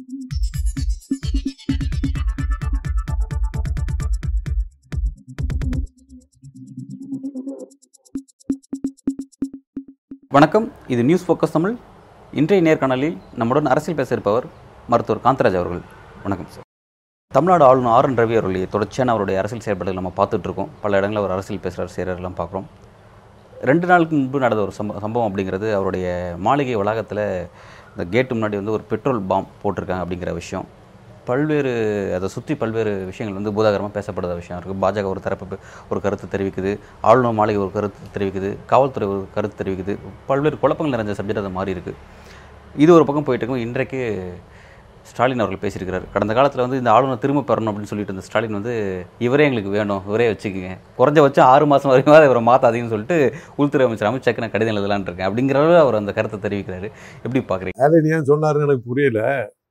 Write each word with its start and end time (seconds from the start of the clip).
வணக்கம். 0.00 0.16
இது 10.88 11.04
news 11.04 11.26
focus 11.26 11.52
Tamil. 11.52 11.76
இன்றைய 12.32 12.68
நேர்காணலில் 12.68 13.16
நம்முடன் 13.34 13.66
அரசியல் 13.66 13.98
பேச 14.00 14.14
இருப்பவர் 14.14 14.46
மருத்துவர் 14.88 15.22
காந்தராஜ் 15.24 15.58
அவர்கள். 15.60 15.82
வணக்கம் 16.22 16.50
சார் 16.54 16.64
தமிழ்நாடு 17.36 17.64
ஆளுநர் 17.64 17.92
ஆர் 17.96 18.08
என் 18.10 18.18
ரவி 18.20 18.20
அவர்களுடைய 18.20 18.66
தொடர்ச்சியான 18.74 19.12
அவருடைய 19.14 19.40
அரசியல் 19.40 19.66
செயல்பாடுகள் 19.66 20.02
நம்ம 20.02 20.12
பார்த்துட்டு 20.20 20.48
இருக்கோம். 20.48 20.70
பல 20.84 21.00
இடங்களில் 21.00 21.22
அவர் 21.22 21.34
அரசியல் 21.36 21.64
பேசுகிறார் 21.66 21.96
செய்கிறாரெல்லாம் 21.96 22.38
பார்க்குறோம். 22.40 22.68
ரெண்டு 23.70 23.86
நாளுக்கு 23.88 24.14
முன்பு 24.16 24.38
நடந்த 24.42 24.62
ஒரு 24.66 24.72
சம்ப 24.76 25.00
சம்பவம் 25.04 25.26
அப்படிங்கிறது 25.28 25.68
அவருடைய 25.78 26.06
மாளிகை 26.46 26.76
வளாகத்தில் 26.80 27.24
இந்த 28.00 28.10
கேட்டு 28.12 28.34
முன்னாடி 28.36 28.56
வந்து 28.58 28.76
ஒரு 28.76 28.84
பெட்ரோல் 28.90 29.18
பாம் 29.30 29.48
போட்டிருக்காங்க 29.62 30.02
அப்படிங்கிற 30.04 30.30
விஷயம். 30.38 30.66
பல்வேறு 31.28 31.72
அதை 32.16 32.26
சுற்றி 32.34 32.52
பல்வேறு 32.60 32.92
விஷயங்கள் 33.08 33.36
வந்து 33.38 33.52
பூதாகரமாக 33.56 33.92
பேசப்படுற 33.96 34.36
விஷயம் 34.38 34.58
இருக்குது 34.58 34.80
பாஜக 34.84 35.08
ஒரு 35.12 35.20
தரப்பு 35.26 35.56
ஒரு 35.90 35.98
கருத்து 36.04 36.26
தெரிவிக்குது. 36.34 36.72
ஆளுநர் 37.08 37.36
மாளிகை 37.40 37.60
ஒரு 37.64 37.72
கருத்து 37.76 38.08
தெரிவிக்குது. 38.14 38.50
காவல்துறை 38.70 39.08
ஒரு 39.14 39.20
கருத்து 39.34 39.58
தெரிவிக்குது. 39.60 39.94
பல்வேறு 40.30 40.58
குழப்பங்கள் 40.62 40.94
நிறைஞ்ச 40.96 41.16
சப்ஜெக்ட் 41.18 41.42
அது 41.42 41.52
மாறி 41.58 41.74
இருக்குது 41.76 41.98
இது 42.84 42.90
ஒரு 42.96 43.04
பக்கம் 43.10 43.26
போயிட்டு 43.28 43.44
இருக்கும் 43.44 43.64
இன்றைக்கு 43.66 44.00
ஸ்டாலின் 45.10 45.42
அவர்கள் 45.44 45.62
பேசியிருக்கிறார். 45.64 46.04
கடந்த 46.14 46.32
காலத்தில் 46.38 46.62
வந்து 46.64 46.80
இந்த 46.80 46.90
ஆளுநர் 46.96 47.22
திரும்ப 47.24 47.44
பெறணும் 47.50 47.70
அப்படின்னு 47.70 47.90
சொல்லிட்டு 47.90 48.12
இருந்த 48.12 48.26
ஸ்டாலின் 48.28 48.58
வந்து 48.58 48.74
இவரே 49.26 49.46
எங்களுக்கு 49.48 49.72
வேணும் 49.76 50.02
இவரே 50.10 50.26
வச்சுக்கோங்க. 50.32 50.76
குறைஞ்சபட்சம் 50.98 51.48
ஆறு 51.52 51.66
மாதம் 51.72 51.92
வரைக்கும் 51.92 52.28
இவரை 52.28 52.42
மாற்றாதீங்கன்னு 52.50 52.94
சொல்லிட்டு 52.94 53.18
உள்துறை 53.62 53.86
அமைச்சர் 53.88 54.10
அமித்ஷாக்கு 54.10 54.44
நான் 54.44 54.54
கடிதம் 54.54 54.76
எழுதலான்னு 54.76 55.08
இருக்கேன். 55.10 55.28
அப்படிங்கிற 55.30 55.58
அளவு 55.62 55.76
அவர் 55.84 56.00
அந்த 56.02 56.14
கருத்தை 56.18 56.40
தெரிவிக்கிறாரு. 56.46 56.90
எப்படி 57.24 57.42
பார்க்குறீங்க 57.50 57.86
அதை 57.88 58.04
ஏன் 58.16 58.28
சொன்னாருன்னு 58.32 58.68
எனக்கு 58.68 58.88
புரியல. 58.92 59.20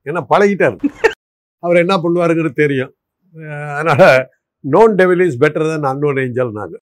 ஏன்னா 0.09 0.23
பழகிட்டார். 0.33 0.77
அவர் 1.63 1.83
என்ன 1.83 1.95
பண்ணுவாருங்கிறது 2.03 2.61
தெரியும். 2.63 2.93
அதனால் 3.77 3.77
அதனால 3.79 4.03
known 4.63 4.95
devil 4.99 5.25
is 5.25 5.41
better 5.41 5.71
than 5.71 5.89
unknown 5.89 6.19
angel 6.23 6.57
நாங்கள் 6.59 6.83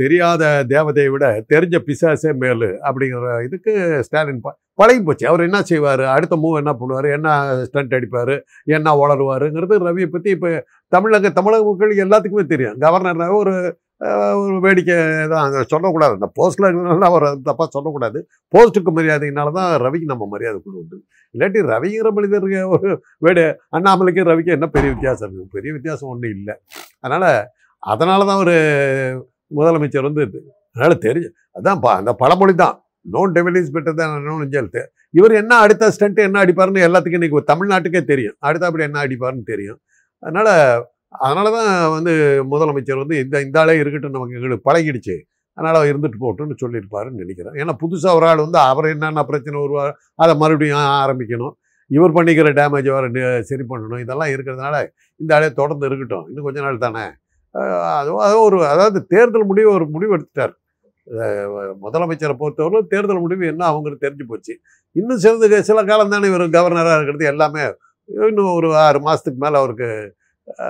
தெரியாத 0.00 0.42
தேவதையை 0.72 1.10
விட 1.12 1.26
தெரிஞ்ச 1.52 1.76
பிசாசே 1.86 2.30
மேலு 2.42 2.68
அப்படிங்கிற 2.88 3.30
இதுக்கு 3.46 3.72
ஸ்டாலின் 4.06 4.42
பழகி 4.78 5.02
போச்சு. 5.02 5.28
அவர் 5.28 5.40
என்ன 5.40 5.62
செய்வார்? 5.62 6.02
அடுத்த 6.06 6.36
மூவ் 6.36 6.56
என்ன 6.56 6.72
பண்ணுவார்? 6.72 7.12
என்ன 7.12 7.28
ஸ்டண்ட் 7.64 7.94
அடிப்பார்? 7.94 8.34
என்ன 8.68 8.94
வளருவாருங்கிறது 8.94 9.74
ரவியை 9.86 10.06
பற்றி 10.06 10.30
இப்போ 10.30 10.50
தமிழக 10.92 11.30
தமிழக 11.30 11.64
மக்களுக்கு 11.64 12.04
எல்லாத்துக்குமே 12.04 12.46
தெரியும். 12.46 12.78
கவர்னர் 12.78 13.28
ஒரு 13.40 13.54
ஒரு 14.42 14.58
வேடிக்கை 14.60 14.96
தான். 15.28 15.52
சொல்லக்கூடாது. 15.64 16.12
அந்த 16.12 16.28
போஸ்ட்டில் 16.36 16.66
இருக்கிறதுனால 16.66 17.04
அவர் 17.04 17.22
தப்பாக 17.22 17.70
சொல்லக்கூடாது. 17.70 18.18
போஸ்ட்டுக்கு 18.52 18.92
மரியாதையினால 18.96 19.52
தான் 19.52 19.80
ரவிக்கு 19.80 20.04
நம்ம 20.04 20.26
மரியாதை 20.30 20.60
கொண்டு 20.64 20.80
வந்து 20.80 20.98
இல்லாட்டி 21.34 21.64
ரவிங்கிற 21.64 22.10
மனிதருக்கு 22.10 22.68
ஒரு 22.68 22.90
வேடு 23.18 23.44
அண்ணாமலைக்கு 23.72 24.22
ரவிக்கு 24.30 24.56
என்ன 24.58 24.66
பெரிய 24.66 24.90
வித்தியாசம்? 24.92 25.32
இருக்குது 25.32 25.50
பெரிய 25.50 25.72
வித்தியாசம் 25.72 26.08
ஒன்றும் 26.08 26.30
இல்லை. 26.30 26.54
அதனால் 27.00 27.46
அதனால 27.82 28.24
தான் 28.24 28.38
ஒரு 28.38 28.56
முதலமைச்சர் 29.56 30.02
வந்து 30.02 30.22
அதனால் 30.72 30.98
தெரியும் 30.98 31.34
அதான் 31.54 31.80
பா- 31.82 31.98
அந்த 32.00 32.12
பழமொழி 32.14 32.54
தான் 32.54 32.76
known 33.06 33.32
devil is 33.36 33.74
better 33.74 33.98
than 34.00 34.26
known 34.28 34.52
ஜெல்த்து 34.54 34.82
இவர் 35.18 35.34
என்ன 35.40 35.52
அடுத்த 35.64 35.90
ஸ்டண்ட்டு 35.96 36.26
என்ன 36.28 36.40
அடிப்பாருன்னு 36.44 36.86
எல்லாத்துக்கும் 36.88 37.20
இன்றைக்கி 37.20 37.42
தமிழ்நாட்டுக்கே 37.52 38.02
தெரியும். 38.12 38.36
அடுத்த 38.46 38.68
அப்படி 38.68 38.86
என்ன 38.88 39.00
அடிப்பாருன்னு 39.04 39.46
தெரியும். 39.52 39.78
அதனால் 40.22 40.52
அதனால 41.24 41.50
தான் 41.56 41.70
வந்து 41.96 42.12
முதலமைச்சர் 42.52 43.02
வந்து 43.02 43.16
இந்த 43.24 43.36
இந்த 43.46 43.58
ஆளே 43.62 43.76
இருக்கட்டும் 43.82 44.14
நமக்கு 44.16 44.36
எங்களுக்கு 44.38 44.66
பழகிடுச்சு. 44.68 45.16
அதனால் 45.58 45.78
அவர் 45.78 45.90
இருந்துட்டு 45.92 46.18
போட்டுன்னு 46.24 46.56
சொல்லியிருப்பாருன்னு 46.62 47.22
நினைக்கிறேன். 47.22 47.56
ஏன்னா 47.60 47.74
புதுசாக 47.82 48.18
ஒரு 48.18 48.26
ஆள் 48.30 48.44
வந்து 48.46 48.60
அவர் 48.70 48.90
என்னென்ன 48.94 49.24
பிரச்சனை 49.30 49.56
வருவார் 49.64 49.92
அதை 50.22 50.34
மறுபடியும் 50.42 50.82
ஆரம்பிக்கணும். 51.04 51.54
இவர் 51.90 52.16
பண்ணிக்கிற 52.16 52.48
டேமேஜ் 52.60 52.90
வர 52.96 53.06
சரி 53.50 53.64
பண்ணணும். 53.72 54.02
இதெல்லாம் 54.04 54.32
இருக்கிறதுனால 54.34 54.76
இந்த 55.20 55.32
ஆளே 55.36 55.48
தொடர்ந்து 55.60 55.88
இருக்கட்டும். 55.90 56.26
இன்னும் 56.30 56.46
கொஞ்ச 56.48 56.60
நாள் 56.66 56.84
தானே. 56.86 57.04
அதுவும் 57.98 58.24
அதுவும் 58.26 58.46
ஒரு 58.48 58.58
அதாவது 58.72 58.98
தேர்தல் 59.12 59.48
முடிவு 59.50 59.70
ஒரு 59.76 59.86
முடிவு 59.94 60.12
எடுத்துட்டார். 60.16 60.54
முதலமைச்சரை 61.84 62.34
பொறுத்தவரை 62.42 62.80
தேர்தல் 62.92 63.22
முடிவு 63.24 63.44
என்ன 63.52 63.66
அவங்களுக்கு 63.72 64.04
தெரிஞ்சு 64.06 64.24
போச்சு. 64.30 64.54
இன்னும் 64.96 65.22
சிறந்த 65.24 65.60
சில 65.70 65.84
காலம் 65.90 66.14
தானே 66.14 66.30
இவர் 66.32 66.44
கவர்னராக 66.58 66.96
இருக்கிறது 66.98 67.30
எல்லாமே. 67.32 67.64
இன்னும் 68.28 68.54
ஒரு 68.58 68.68
ஆறு 68.86 69.00
மாதத்துக்கு 69.06 69.40
மேலே 69.44 69.56
அவருக்கு 69.62 69.88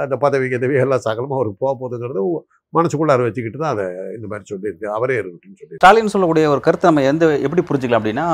அந்த 0.04 0.15
பதவி 0.25 0.47
கதவி 0.53 0.76
எல்லா 0.84 0.97
சகலமும் 1.09 1.38
அவருக்கு 1.38 1.62
போக 1.65 1.72
போகுதுங்கிறது 1.81 2.22
மனசுக்குள்ளார 2.72 3.26
வச்சுக்கிட்டு 3.26 3.59
தான் 3.60 3.75
அதை 3.75 3.84
இந்த 4.16 4.26
மாதிரி 4.31 4.49
சொல்லியிருக்கு. 4.53 4.87
அவரே 4.97 5.19
இருக்கட்டும்னு 5.21 5.60
சொல்லி 5.60 5.81
ஸ்டாலின் 5.82 6.12
சொல்லக்கூடிய 6.15 6.49
ஒரு 6.55 6.62
கருத்தை 6.66 6.88
நம்ம 6.91 7.05
எந்த 7.12 7.26
எப்படி 7.47 7.62
புரிஞ்சுக்கலாம் 7.69 8.03
அப்படின்னா 8.03 8.26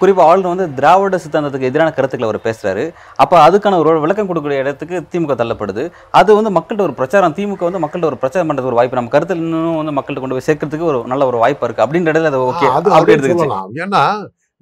குறிப்பாக 0.00 0.28
ஆளுநர் 0.28 0.52
வந்து 0.52 0.66
திராவிட 0.78 1.18
சித்தாந்தத்துக்கு 1.24 1.68
எதிரான 1.70 1.92
கருத்துக்களை 1.96 2.28
அவர் 2.28 2.38
பேசுறாரு. 2.46 2.84
அப்போ 3.22 3.36
அதுக்கான 3.46 3.78
ஒரு 3.82 4.00
விளக்கம் 4.04 4.28
கொடுக்கக்கூடிய 4.28 4.62
இடத்துக்கு 4.64 4.96
திமுக 5.12 5.36
தள்ளப்படுது. 5.40 5.84
அது 6.20 6.36
வந்து 6.38 6.52
மக்கள்கிட்ட 6.56 6.86
ஒரு 6.88 6.96
பிரச்சாரம் 7.00 7.36
திமுக 7.38 7.64
வந்து 7.68 7.82
மக்கள்கிட்ட 7.84 8.10
ஒரு 8.12 8.20
பிரச்சாரம் 8.22 8.48
பண்ணுறதுக்கு 8.50 8.72
ஒரு 8.72 8.80
வாய்ப்பு 8.80 9.00
நம்ம 9.00 9.12
கருத்தில் 9.16 9.42
இன்னும் 9.44 9.80
வந்து 9.80 9.96
மக்கள்கிட்ட 9.98 10.24
கொண்டு 10.24 10.38
போய் 10.38 10.48
சேர்க்கறதுக்கு 10.48 10.90
ஒரு 10.92 11.00
நல்ல 11.14 11.26
ஒரு 11.30 11.40
வாய்ப்பு 11.44 11.66
இருக்கு. 11.68 11.84
அப்படின்ற 11.86 12.12
இடத்துல 12.12 12.32
அது 12.32 12.44
ஓகே 12.50 12.68
அப்படி 12.76 13.34
சொல்லலாம். 13.34 13.72
ஏன்னா 13.84 14.02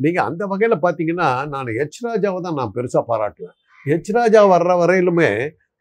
நீங்க 0.04 0.18
அந்த 0.28 0.42
வகையில 0.52 0.74
பாத்தீங்கன்னா 0.86 1.28
நான் 1.52 1.68
எச் 1.82 2.00
ராஜாவை 2.06 2.40
தான் 2.46 2.58
நான் 2.60 2.74
பெருசா 2.78 3.02
பாராட்டுவேன். 3.10 3.54
எச் 3.94 4.10
ராஜா 4.16 4.40
வர்ற 4.54 4.72
வரையிலுமே 4.82 5.30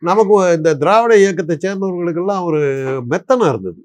நமக்கு 0.02 0.36
இந்த 0.58 0.70
திராவிட 0.82 1.14
இயக்கத்தை 1.24 1.56
சேர்ந்தவர்களுக்கெல்லாம் 1.64 2.44
ஒரு 2.50 2.62
மெத்தனம் 3.12 3.50
இருந்தது. 3.54 3.80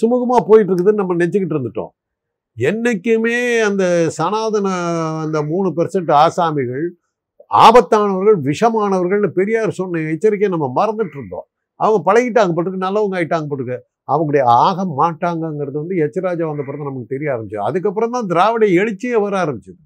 சுமூகமா 0.00 0.38
போயிட்டு 0.48 0.70
இருக்குதுன்னு 0.70 1.00
நம்ம 1.02 1.16
நெஞ்சுக்கிட்டு 1.20 1.56
இருந்துட்டோம். 1.56 1.92
என்றைக்குமே 2.56 3.36
அந்த 3.68 3.84
சனாதன 4.18 4.68
அந்த 5.24 5.38
மூணு 5.42 5.68
பெர்சன்ட் 5.78 6.10
ஆசாமிகள் 6.22 6.86
ஆபத்தானவர்கள் 7.50 8.38
விஷமானவர்கள்னு 8.48 9.30
பெரியார் 9.38 9.78
சொன்ன 9.78 10.02
எச்சரிக்கையை 10.14 10.50
நம்ம 10.54 10.66
மறந்துட்டு 10.78 11.16
இருந்தோம் 11.18 11.46
அவங்க 11.80 11.98
பழகிட்டாங்க 12.08 12.52
போட்டுருக்கு 12.54 12.86
நல்லவங்க 12.86 13.18
ஆயிட்டாங்க 13.18 13.48
போட்டுருக்கு 13.48 13.78
அவங்களுடைய 14.08 14.42
ஆக 14.64 14.84
மாட்டாங்கங்கிறது 15.00 15.76
வந்து 15.82 15.96
எச்சராஜா 16.04 16.44
வந்த 16.50 16.62
பிறகு 16.66 16.88
நமக்கு 16.88 17.12
தெரிய 17.14 17.32
ஆரம்பிச்சு 17.34 17.58
அதுக்கப்புறம் 17.68 18.14
தான் 18.16 18.28
திராவிட 18.32 18.64
எழுச்சியே 18.80 19.18
வர 19.24 19.34
ஆரம்பிச்சது. 19.42 19.80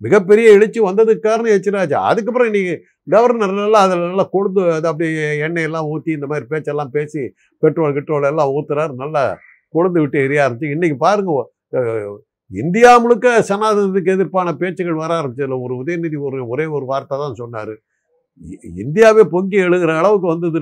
மிகப்பெரிய 0.00 0.46
எழுச்சி 0.56 0.80
வந்ததுக்கு 0.86 1.24
காரணம் 1.28 1.54
எச்சராஜா 1.56 1.98
அதுக்கப்புறம் 2.10 2.48
இன்னைக்கு 2.50 2.74
கவர்னர் 3.08 3.54
எல்லாம் 3.66 3.84
அதில் 3.86 4.02
நல்லா 4.04 4.26
கொடுத்து 4.36 4.62
அது 4.76 4.86
அப்படியே 4.90 5.26
எண்ணெய் 5.46 5.66
எல்லாம் 5.68 5.88
ஊற்றி 5.92 6.10
இந்த 6.18 6.26
மாதிரி 6.26 6.46
பேச்செல்லாம் 6.52 6.92
பேசி 6.96 7.22
பெட்ரோல் 7.62 7.96
கிட்ரோல் 7.98 8.28
எல்லாம் 8.32 8.52
ஊத்துறாரு. 8.56 8.94
நல்லா 9.04 9.22
கொழுந்து 9.74 10.00
விட்டு 10.02 10.18
எரிய 10.26 10.44
ஆரம்பிச்சு. 10.44 10.72
இன்னைக்கு 10.76 10.96
பாருங்க 11.06 11.32
இந்தியா 12.46 12.98
முழுக்க 12.98 13.44
சனாதனத்துக்கு 13.48 14.12
எதிர்ப்பான 14.16 14.52
பேச்சுகள் 14.52 14.94
வர 14.94 15.20
ஆரம்பிச்சதுல 15.20 15.62
ஒரு 15.62 15.74
உதயநிதி 15.82 16.18
ஒரு 16.20 16.48
ஒரே 16.48 16.64
ஒரு 16.66 16.84
வார்த்தை 16.84 17.18
தான் 17.18 17.34
சொன்னார். 17.34 17.72
இ- 18.42 18.78
இந்தியாவே 18.78 19.22
பொங்கி 19.24 19.56
எழுகிற 19.56 19.98
அளவுக்கு 19.98 20.26
வந்தது 20.26 20.60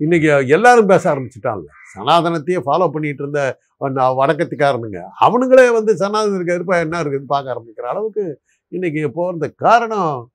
இன்றைக்கி 0.00 0.48
எல்லாரும் 0.48 0.86
பேச 0.86 1.14
ஆரம்பிச்சிட்டான்ல. 1.14 1.66
சனாதனத்தையே 1.94 2.60
ஃபாலோ 2.66 2.90
பண்ணிகிட்டு 2.94 3.22
இருந்த 3.24 3.58
வடக்கத்துக்காரனுங்க 4.20 5.00
அவனுங்களே 5.20 5.72
வந்து 5.72 5.92
சனாதனத்துக்கு 5.94 6.54
எதிர்ப்பாக 6.56 6.80
என்ன 6.80 7.02
இருக்குதுன்னு 7.02 7.32
பார்க்க 7.34 7.54
ஆரம்பிக்கிற 7.54 7.82
அளவுக்கு 7.82 8.40
இன்றைக்கி 8.72 9.08
போகிறது 9.08 9.54
காரணம் 9.54 10.30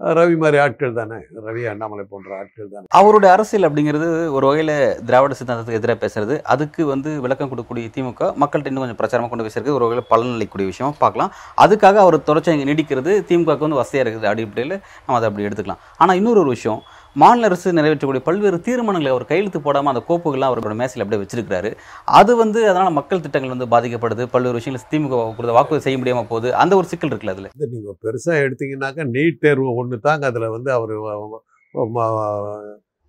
ரவி 0.00 0.34
மாதிரி 0.40 0.58
ஆட்கள் 0.62 0.96
தானே? 0.98 1.18
ரவி 1.44 1.62
அண்ணாமலை 1.70 2.02
போன்ற 2.10 2.30
ஆட்கள் 2.38 2.72
தானே? 2.72 2.86
அவருடைய 2.98 3.28
அரசியல் 3.34 3.66
அப்படிங்கிறது 3.68 4.08
ஒரு 4.36 4.44
வகையில் 4.48 4.72
திராவிட 5.08 5.34
சித்தாந்தத்துக்கு 5.38 5.78
எதிராக 5.80 5.98
பேசுறது. 6.02 6.34
அதுக்கு 6.54 6.82
வந்து 6.90 7.10
விளக்கம் 7.24 7.50
கொடுக்கக்கூடிய 7.52 7.92
திமுக 7.94 8.28
மக்கள்கிட்ட 8.42 8.70
இன்னும் 8.72 8.84
கொஞ்சம் 8.84 9.00
பிரச்சாரமாக 9.00 9.30
கொண்டு 9.32 9.46
பேசுறது 9.46 9.72
ஒரு 9.76 9.84
வகையில் 9.86 10.08
பலனளிக்கக்கூடிய 10.12 10.66
விஷயம் 10.72 10.94
பார்க்கலாம். 11.04 11.32
அதுக்காக 11.64 12.00
அவர் 12.04 12.18
தொடர்ச்சி 12.28 12.54
இங்கே 12.56 12.68
நீடிக்கிறது 12.70 13.14
திமுகவுக்கு 13.30 13.66
வந்து 13.66 13.80
வசதியாக 13.82 14.04
இருக்குது 14.06 14.30
அடிப்படையில் 14.32 14.76
நம்ம 15.06 15.18
அதை 15.20 15.28
அப்படி 15.30 15.48
எடுத்துக்கலாம். 15.48 15.82
ஆனால் 16.02 16.18
இன்னொரு 16.20 16.42
ஒரு 16.44 16.52
விஷயம் 16.56 16.82
மாநில 17.22 17.48
அரசு 17.48 17.68
நிறைவேற்றக்கூடிய 17.76 18.22
பல்வேறு 18.26 18.58
தீர்மானங்களை 18.66 19.10
அவர் 19.12 19.24
கையெழுத்து 19.30 19.58
போடாமல் 19.66 19.92
அந்த 19.92 20.02
கோப்புகள்லாம் 20.08 20.50
அவரோட 20.50 20.74
மேசையில் 20.80 21.02
அப்படியே 21.04 21.20
வச்சிருக்கிறாரு. 21.22 21.70
அது 22.18 22.32
வந்து 22.42 22.60
அதனால் 22.70 22.96
மக்கள் 22.98 23.22
திட்டங்கள் 23.26 23.54
வந்து 23.54 23.68
பாதிக்கப்படுது 23.74 24.24
பல்வேறு 24.34 24.58
விஷயங்கள் 24.60 24.90
திமுக 24.92 25.20
கொடுத்த 25.38 25.54
வாக்குறுதி 25.58 25.84
செய்ய 25.86 25.98
முடியாமல் 26.00 26.28
போகுது. 26.32 26.48
அந்த 26.62 26.72
ஒரு 26.80 26.88
சிக்கல் 26.92 27.12
இருக்குல்ல 27.12 27.34
அதில்? 27.36 27.50
நீங்கள் 27.74 27.98
பெருசாக 28.06 28.42
எடுத்தீங்கன்னாக்கா 28.46 29.06
நீட் 29.16 29.42
தேர்வு 29.44 29.68
ஒன்று 29.82 29.98
தாங்க 30.08 30.26
அதில் 30.32 30.48
வந்து 30.56 30.72
அவர் 30.78 30.94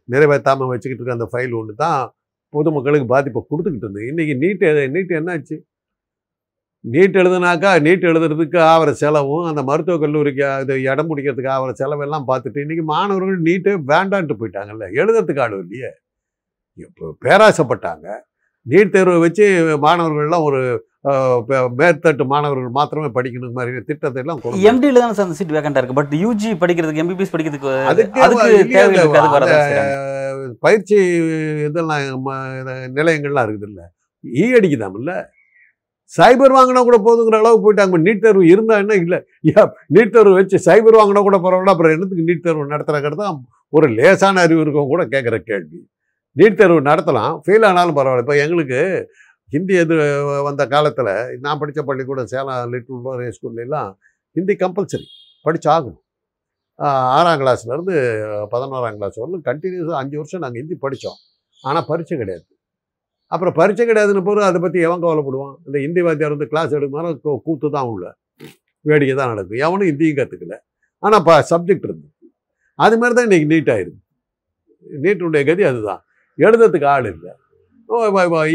நிறைவேற்றாமல் 0.10 0.72
வச்சுக்கிட்டு 0.74 1.02
இருக்க 1.02 1.20
அந்த 1.20 1.30
ஃபைல் 1.31 1.58
ஒன்று 1.60 1.74
தான் 1.84 2.00
பொதுமக்களுக்கு 2.54 3.08
பாதிப்பை 3.14 3.42
கொடுத்துக்கிட்டு 3.44 3.88
இருந்தது. 3.88 4.06
இன்றைக்கி 4.12 4.34
நீட் 4.44 4.64
நீட் 4.96 5.12
என்னாச்சு? 5.18 5.58
நீட் 6.94 7.16
எழுதுனாக்கா 7.22 7.69
நீட் 7.86 8.04
எழுதுறதுக்கு 8.10 8.60
ஆகிற 8.72 8.89
செலவும் 9.01 9.45
அந்த 9.50 9.62
மருத்துவக் 9.69 10.04
கல்லூரிக்கு 10.04 10.44
அது 10.57 10.74
இடம் 10.89 11.10
பிடிக்கிறதுக்கு 11.10 11.51
ஆகிற 11.54 11.72
செலவெல்லாம் 11.80 12.28
பார்த்துட்டு 12.30 12.63
இன்றைக்கி 12.63 12.84
மாணவர்கள் 12.92 13.45
நீட்டே 13.48 13.74
வேண்டான்ட்டு 13.92 14.38
போயிட்டாங்கல்ல 14.39 14.88
எழுதுறதுக்கு 15.01 15.44
ஆள் 15.45 15.56
இல்லையே. 15.63 15.89
இப்போ 16.84 17.06
பேராசைப்பட்டாங்க. 17.25 18.07
நீட் 18.66 18.94
தேர்வை 18.95 19.18
வச்சு 19.25 19.45
மாணவர்கள்லாம் 19.86 20.45
ஒரு 20.50 20.60
மேற்தட்டு 21.80 22.24
மாணவர்கள் 22.34 22.78
மாத்திரமே 22.78 23.10
படிக்கணும் 23.18 23.57
மாதிரி 23.60 23.83
திட்டத்தை 23.90 24.22
எல்லாம். 24.24 24.40
எம்டியில் 24.72 25.01
தான் 25.01 25.13
அந்த 25.25 25.38
சீட் 25.40 25.56
வேகண்டா 25.57 25.81
இருக்கு. 25.81 26.00
பட் 26.00 26.13
யூஜி 26.24 26.50
படிக்கிறதுக்கு 26.63 27.04
எம்பிபிஎஸ் 27.04 27.33
படிக்கிறதுக்கு 27.36 27.72
அதுக்கு. 27.92 28.19
பயிற்சி 30.66 30.98
இதெல்லாம் 31.69 32.30
நிலையங்கள்லாம் 33.00 33.48
இருக்குது 33.48 33.69
இல்ல 33.72 33.81
ஈ 34.24 34.45
அடிக்குதாம் 34.60 35.00
இல்ல 35.01 35.12
சைபர் 36.15 36.56
வாங்கினா 36.57 36.81
கூட 36.88 36.98
போதுங்கிற 37.06 37.38
அளவுக்கு 37.42 37.65
போயிட்டாங்க 37.65 38.00
நீட் 38.07 38.24
தேர்வு 38.25 38.44
இருந்தா 38.54 38.75
என்ன? 38.83 38.95
இல்லை. 39.04 39.19
நீட் 39.95 40.13
தேர்வு 40.15 40.33
வச்சு 40.39 40.57
சைபர் 40.68 41.00
வாங்கினா 41.00 41.21
கூட 41.27 41.38
பரவாயில்ல. 41.45 41.74
அப்புறம் 41.75 41.94
என்னத்துக்கு 41.95 42.27
நீட் 42.30 42.45
தேர்வு 42.48 42.71
நடத்துறாங்கிறது 42.74 43.21
தான் 43.24 43.38
ஒரு 43.77 43.88
லேசான 44.00 44.42
அறிவு 44.45 44.62
இருக்கவங்க 44.65 44.94
கூட 44.95 45.06
கேட்குற 45.13 45.38
கேள்வி. 45.51 45.80
நீட் 46.39 46.59
தேர்வு 46.62 46.80
நடத்தலாம். 46.89 47.33
ஃபெயில் 47.45 47.68
ஆனாலும் 47.69 47.98
பரவாயில்ல. 48.00 48.25
இப்போ 48.25 48.38
எங்களுக்கு 48.45 48.80
ஹிந்தி 49.54 49.74
எது 49.81 49.95
வந்த 50.48 50.63
காலத்தில் 50.74 51.12
நான் 51.44 51.59
படித்த 51.62 51.81
பள்ளிக்கூடம் 51.89 52.31
சேலம் 52.33 52.71
லிட்டில் 52.74 53.00
ஃப்ளோரே 53.04 53.27
ஸ்கூல்லாம் 53.38 53.92
ஹிந்தி 54.38 54.54
கம்பல்சரி 54.63 55.06
படிச்சாகணும். 55.45 55.75
ஆகணும் 55.77 56.04
ஆறாம் 57.18 57.39
கிளாஸ்லேருந்து 57.42 57.95
பதினோராம் 58.54 58.98
கிளாஸ் 58.98 59.18
வரலும் 59.21 59.44
கண்டினியூஸாக 59.50 60.00
அஞ்சு 60.01 60.15
வருஷம் 60.21 60.44
நாங்கள் 60.44 60.62
ஹிந்தி 60.62 60.75
படித்தோம் 60.86 61.19
ஆனால் 61.63 61.88
பரிச்சை 61.92 62.15
கிடையாது. 62.21 62.45
அப்புறம் 63.32 63.56
பரிச்சை 63.60 63.84
கிடையாதுன்னு 63.90 64.24
போகிற 64.28 64.46
அதை 64.50 64.60
பற்றி 64.66 64.80
எவன் 64.88 65.02
கவலைப்படுவான்? 65.06 65.56
இந்த 65.68 65.78
ஹிந்தி 65.86 66.02
வாத்தியார் 66.06 66.36
வந்து 66.36 66.50
கிளாஸ் 66.52 66.76
எடுக்கும்போது 66.78 67.40
கூத்து 67.48 67.70
தான் 67.78 67.90
உள்ள. 67.94 68.06
வேடிக்கை 68.90 69.16
தான் 69.20 69.32
நடக்கும். 69.34 69.60
எவனும் 69.66 69.90
ஹிந்தியும் 69.92 70.20
கற்றுக்கல 70.20 70.56
ஆனால் 71.04 71.20
இப்போ 71.22 71.34
சப்ஜெக்ட் 71.52 71.88
இருந்து. 71.88 72.08
அது 72.86 72.96
மாதிரி 73.02 73.16
தான் 73.18 73.28
இன்றைக்கி 73.28 73.48
நீட்டாக 73.54 73.84
இருக்கு 73.84 74.02
நீட்டுடைய 75.04 75.44
கதி 75.50 75.64
அதுதான். 75.72 76.02
எழுதுறதுக்கு 76.46 76.88
ஆள் 76.94 77.10
இல்லை. 77.14 77.32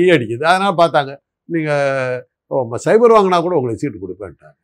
ஈ 0.01 0.05
அடிக்குது. 0.17 0.43
அதனால் 0.53 0.81
பார்த்தாங்க. 0.83 1.13
நீங்கள் 1.55 2.81
சைபர் 2.87 3.15
வாங்கினா 3.17 3.39
கூட 3.47 3.55
உங்களுக்கு 3.59 3.83
சீட்டு 3.83 4.03
கொடுப்பேன்ட்டாங்க. 4.05 4.57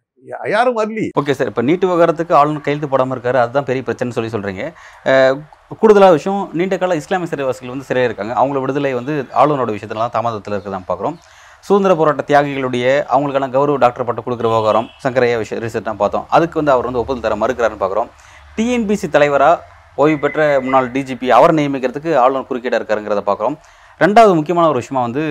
யாரும் 0.55 0.79
வரலி 0.79 1.05
ஓகே 1.21 1.35
சார் 1.39 1.51
இப்போ 1.51 1.63
நீட்டு 1.69 1.87
விவகாரத்துக்கு 1.89 2.35
ஆளுநர் 2.39 2.65
கையெழுத்து 2.65 2.89
போடாமல் 2.93 3.15
இருக்காரு. 3.17 3.39
அதுதான் 3.45 3.69
பெரிய 3.69 3.83
பிரச்சனை 3.89 4.15
சொல்லி 4.17 4.31
சொல்கிறீங்க 4.35 4.65
கூடுதலாக 5.77 6.13
விஷயம் 6.17 6.43
நீண்ட 6.59 6.75
கால 6.83 6.95
இஸ்லாமிய 6.99 7.29
சிறைவாசிகள் 7.31 7.73
வந்து 7.73 7.87
சிறையாக 7.89 8.09
இருக்காங்க. 8.09 8.33
அவங்கள 8.41 8.59
விடுதலை 8.63 8.93
வந்து 8.99 9.15
ஆளுநரோட 9.41 9.71
விஷயத்துலலாம் 9.75 10.15
தாமதத்தில் 10.15 10.55
இருக்கிறதான் 10.55 10.87
பார்க்குறோம் 10.91 11.17
சுதந்திர 11.67 11.93
போராட்ட 11.99 12.23
தியாகிகளுடைய 12.31 12.85
அவங்களுக்கான 13.15 13.49
கௌரவ 13.57 13.79
டாக்டர் 13.85 14.07
பட்டம் 14.09 14.27
கொடுக்குற 14.27 14.49
விவகாரம் 14.53 14.89
சங்கரையா 15.05 15.39
விஷயம் 15.43 15.61
ரீசெண்டாக 15.65 15.97
பார்த்தோம். 16.03 16.25
அதுக்கு 16.37 16.59
வந்து 16.61 16.73
அவர் 16.75 16.89
வந்து 16.89 17.01
ஒப்புதல் 17.03 17.25
தர 17.27 17.37
மறுக்கிறாருன்னு 17.43 17.83
பார்க்குறோம் 17.83 18.09
டிஎன்பிசி 18.57 19.09
தலைவராக 19.17 19.61
ஓய்வு 20.05 20.19
பெற்ற 20.25 20.47
முன்னாள் 20.65 20.89
டிஜிபி 20.95 21.29
அவர் 21.39 21.55
நியமிக்கிறதுக்கு 21.59 22.11
ஆளுநர் 22.25 22.49
குறுக்கீடாக 22.51 22.81
இருக்காருங்கிறத 22.81 23.23
பார்க்குறோம் 23.29 23.57
ரெண்டாவது 24.01 24.35
முக்கியமான 24.39 24.67
ஒரு 24.73 24.81
விஷயமா 24.83 25.03
வந்து 25.09 25.25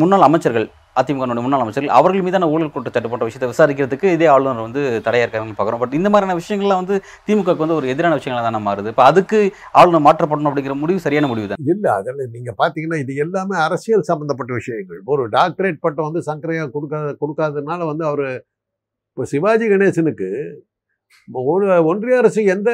முன்னாள் 0.00 0.26
அமைச்சர்கள் 0.28 0.66
அதிமுக 1.00 1.26
முன்னாள் 1.46 1.64
அமைச்சர்கள் 1.64 1.94
அவர்கள் 1.98 2.24
மீதான 2.26 2.48
ஊழல் 2.54 2.72
குற்றச்சாட்டு 2.74 3.10
போன்ற 3.12 3.26
விஷயத்தை 3.28 3.48
விசாரிக்கிறதுக்கு 3.52 4.08
இதே 4.16 4.28
ஆளுநர் 4.34 4.66
வந்து 4.66 4.82
தடையாக 5.06 5.24
இருக்காருன்னு 5.26 5.56
பார்க்குறோம். 5.58 5.82
பட் 5.82 5.96
இந்த 5.98 6.08
மாதிரியான 6.14 6.36
விஷயங்கள்லாம் 6.40 6.80
வந்து 6.82 6.96
திமுகவுக்கு 7.28 7.64
வந்து 7.64 7.78
ஒரு 7.80 7.88
எதிரான 7.94 8.16
விஷயங்களாக 8.20 8.46
தானே 8.48 8.60
மாறுது. 8.68 8.92
இப்போ 8.94 9.04
அதுக்கு 9.10 9.40
ஆளுநர் 9.80 10.06
மாற்றப்படணும் 10.08 10.50
அப்படிங்கிற 10.50 10.76
முடிவு 10.84 11.04
சரியான 11.06 11.28
முடிவு 11.32 11.48
தான்? 11.50 11.62
இல்லை 11.74 11.90
அதில் 11.98 12.22
நீங்கள் 12.36 12.58
பார்த்தீங்கன்னா 12.62 13.00
இது 13.04 13.14
எல்லாமே 13.26 13.56
அரசியல் 13.66 14.08
சம்மந்தப்பட்ட 14.10 14.52
விஷயங்கள். 14.60 15.00
ஒரு 15.14 15.24
டாக்டரேட் 15.36 15.82
பட்டம் 15.86 16.08
வந்து 16.08 16.22
சங்கரையா 16.30 16.64
கொடுக்காத 16.76 17.14
கொடுக்காததுனால 17.22 17.80
வந்து 17.92 18.06
அவர் 18.10 18.26
இப்போ 19.10 19.24
சிவாஜி 19.34 19.66
கணேசனுக்கு 19.70 20.30
ஒரு 21.52 21.66
ஒன்றிய 21.90 22.18
அரசு 22.22 22.40
எந்த 22.54 22.70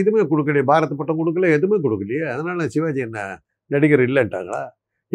இதுவுமே 0.00 0.22
கொடுக்கலையே 0.30 0.64
பாரத் 0.70 0.98
பட்டம் 1.00 1.20
கொடுக்கல 1.20 1.50
எதுவுமே 1.56 1.78
கொடுக்கலையே. 1.84 2.22
அதனால் 2.34 2.72
சிவாஜி 2.74 3.00
என்ன 3.06 3.20
நடிகர் 3.70 4.02
இல்லைன்ட்டாங்களா? 4.08 4.60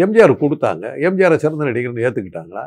எம்ஜிஆர் 0.04 0.34
கொடுத்தாங்க. 0.44 0.86
எம்ஜிஆர் 1.08 1.42
சிறந்த 1.44 1.64
நடிகர்னு 1.70 2.06
ஏற்றுக்கிட்டாங்களா 2.08 2.64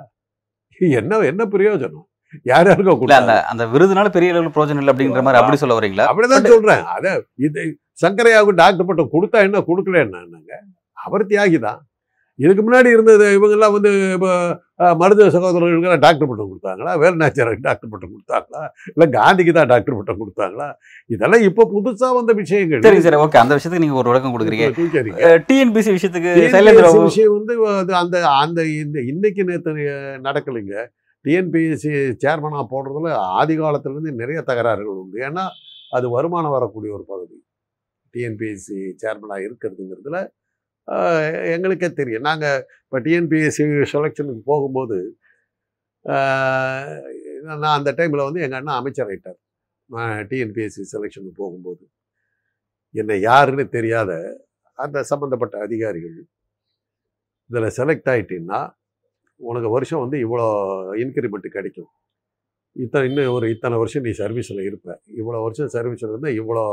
என்ன 1.01 1.19
என்ன 1.31 1.43
பிரயோஜனம்? 1.55 2.07
யார் 2.51 2.69
யாருக்கோ 2.69 2.95
கொடுத்தாங்க? 3.01 3.35
அந்த 3.51 3.63
விருதுனால 3.73 4.09
பெரிய 4.17 4.33
அளவில் 4.33 4.55
பிரோஜனம் 4.55 4.81
இல்லை 4.83 4.93
அப்படிங்கிற 4.93 5.23
மாதிரி 5.27 5.41
அப்படி 5.41 5.59
சொல்ல 5.63 5.75
வரீங்களா? 5.79 6.07
அப்படிதான் 6.11 6.49
சொல்றேன். 6.55 6.83
அத 6.95 7.07
இது 7.47 7.61
சங்கரையாவுக்கு 8.03 8.61
டாக்டர் 8.63 8.89
பட்டம் 8.89 9.13
கொடுத்தா 9.15 9.41
என்ன 9.49 9.59
கொடுக்கல 9.69 10.01
என்னங்க 10.05 10.55
அவர் 11.07 11.29
தியாகி 11.33 11.59
தான் 11.67 11.81
இதுக்கு 12.43 12.63
முன்னாடி 12.67 12.89
இருந்தது 12.95 13.27
இவங்கெல்லாம் 13.37 13.75
வந்து 13.75 13.91
இப்போ 14.17 14.31
மருத்துவ 15.01 15.27
சகோதரர்களுக்கு 15.35 16.01
டாக்டர் 16.05 16.29
பட்டம் 16.31 16.51
கொடுத்தாங்களா? 16.53 16.93
வேலுநாச்சியாருக்கு 17.03 17.67
டாக்டர் 17.69 17.93
பட்டம் 17.93 18.13
கொடுத்தாங்களா? 18.15 18.63
இல்லை 18.95 19.07
காந்திக்கு 19.17 19.53
தான் 19.59 19.71
டாக்டர் 19.73 19.97
பட்டம் 19.99 20.21
கொடுத்தாங்களா? 20.23 20.67
இதெல்லாம் 21.15 21.45
இப்போ 21.49 21.65
புதுசா 21.75 22.09
வந்த 22.19 22.35
விஷயங்கள். 22.43 22.83
சரி 22.89 23.01
சரி 23.07 23.21
ஓகே 23.25 23.41
அந்த 23.43 23.55
விஷயத்துக்கு 23.59 23.85
நீங்க 23.87 23.99
ஒரு 24.03 24.11
விளக்கம் 24.13 24.35
கொடுக்குறீங்க. 24.37 24.69
தூக்கிறீங்க 24.81 25.31
டிஎன்பிசி 25.49 25.91
விஷயத்துக்கு 25.99 26.35
விஷயம் 27.09 27.35
வந்து 27.39 27.55
அது 27.81 27.95
அந்த 28.03 28.27
அந்த 28.43 28.61
இந்த 28.83 28.99
இன்னைக்கு 29.13 29.49
நேற்று 29.51 29.89
நடக்கலைங்க. 30.29 30.77
டிஎன்பிஎஸ்சி 31.25 31.93
சேர்மனாக 32.23 32.65
போடுறதுல 32.73 33.13
ஆதி 33.41 33.55
காலத்துலேருந்து 33.61 34.21
நிறைய 34.23 34.39
தகராறுகள் 34.51 35.01
உண்டு. 35.03 35.19
ஏன்னா 35.29 35.45
அது 35.97 36.07
வருமானம் 36.17 36.57
வரக்கூடிய 36.59 36.93
ஒரு 36.99 37.05
பகுதி. 37.13 37.37
டிஎன்பிஎஸ்சி 38.15 38.79
சேர்மனாக 39.03 39.47
இருக்கிறதுங்கிறதுல 39.47 40.19
எங்களுக்கே 41.55 41.89
தெரியும். 42.01 42.27
நாங்கள் 42.29 42.59
இப்போ 42.85 42.99
டிஎன்பிஎஸ்சி 43.07 43.65
செலெக்ஷனுக்கு 43.95 44.43
போகும்போது 44.53 44.99
நான் 47.63 47.77
அந்த 47.79 47.91
டைமில் 47.99 48.27
வந்து 48.27 48.43
எங்கள் 48.47 48.61
அண்ணா 48.61 48.75
அமைச்சர் 48.81 49.13
நான் 49.91 50.15
டிஎன்பிஎஸ்சி 50.31 50.85
செலெக்ஷனுக்கு 50.95 51.41
போகும்போது. 51.43 51.85
என்னை 53.01 53.17
யாருன்னு 53.29 53.65
தெரியாத 53.77 54.11
அந்த 54.79 54.99
சம்மந்தப்பட்ட 55.11 55.57
அதிகாரிகள் 55.67 56.17
இதில் 57.51 57.75
செலக்ட் 57.79 58.11
ஆகிட்டீங்கன்னா 58.13 58.61
உனக்கு 59.41 59.69
வருஷம் 59.77 60.03
வந்து 60.05 60.19
இவ்வளோ 60.27 60.47
இன்க்ரிமெண்ட் 61.05 61.49
கிடைக்கும். 61.57 61.91
இத்தனை 62.77 63.05
இன்னும் 63.09 63.35
ஒரு 63.39 63.47
இத்தனை 63.55 63.77
வருஷம் 63.83 64.05
நீ 64.07 64.13
சர்வீஸில் 64.23 64.63
இருப்ப. 64.69 64.89
இவ்வளோ 65.21 65.41
வருஷம் 65.47 65.73
சர்வீஸில் 65.77 66.11
இருந்தால் 66.13 66.39
இவ்வளோ 66.41 66.65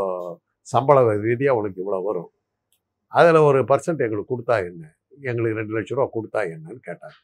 சம்பள 0.74 0.98
ரீதியாக 1.28 1.60
உனக்கு 1.60 1.82
இவ்வளோ 1.84 2.00
வரும். 2.10 2.30
அதில் 3.14 3.46
ஒரு 3.50 3.60
பர்சன்ட் 3.72 4.04
எங்களுக்கு 4.06 4.34
கொடுத்தா 4.34 4.56
என்ன? 4.70 4.84
எங்களுக்கு 5.30 5.60
ரெண்டு 5.62 5.76
லட்ச 5.78 5.96
ரூபா 5.96 6.06
கொடுத்தா 6.18 6.42
என்னன்னு 6.54 6.82
கேட்டாங்க. 6.90 7.18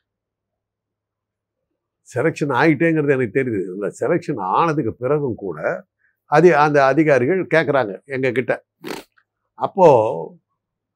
செலெக்ஷன் 2.14 2.54
ஆகிட்டேங்கிறது 2.62 3.16
எனக்கு 3.16 3.38
தெரியுது. 3.40 3.62
இல்லை 3.76 3.90
செலெக்ஷன் 4.02 4.42
ஆனதுக்கு 4.58 4.94
பிறகும் 5.04 5.40
கூட 5.46 5.60
அது 6.32 6.50
அந்த 6.66 6.78
அதிகாரிகள் 6.92 7.42
கேட்குறாங்க 7.56 7.94
எங்ககிட்ட. 8.16 8.54
அப்போது 9.60 10.36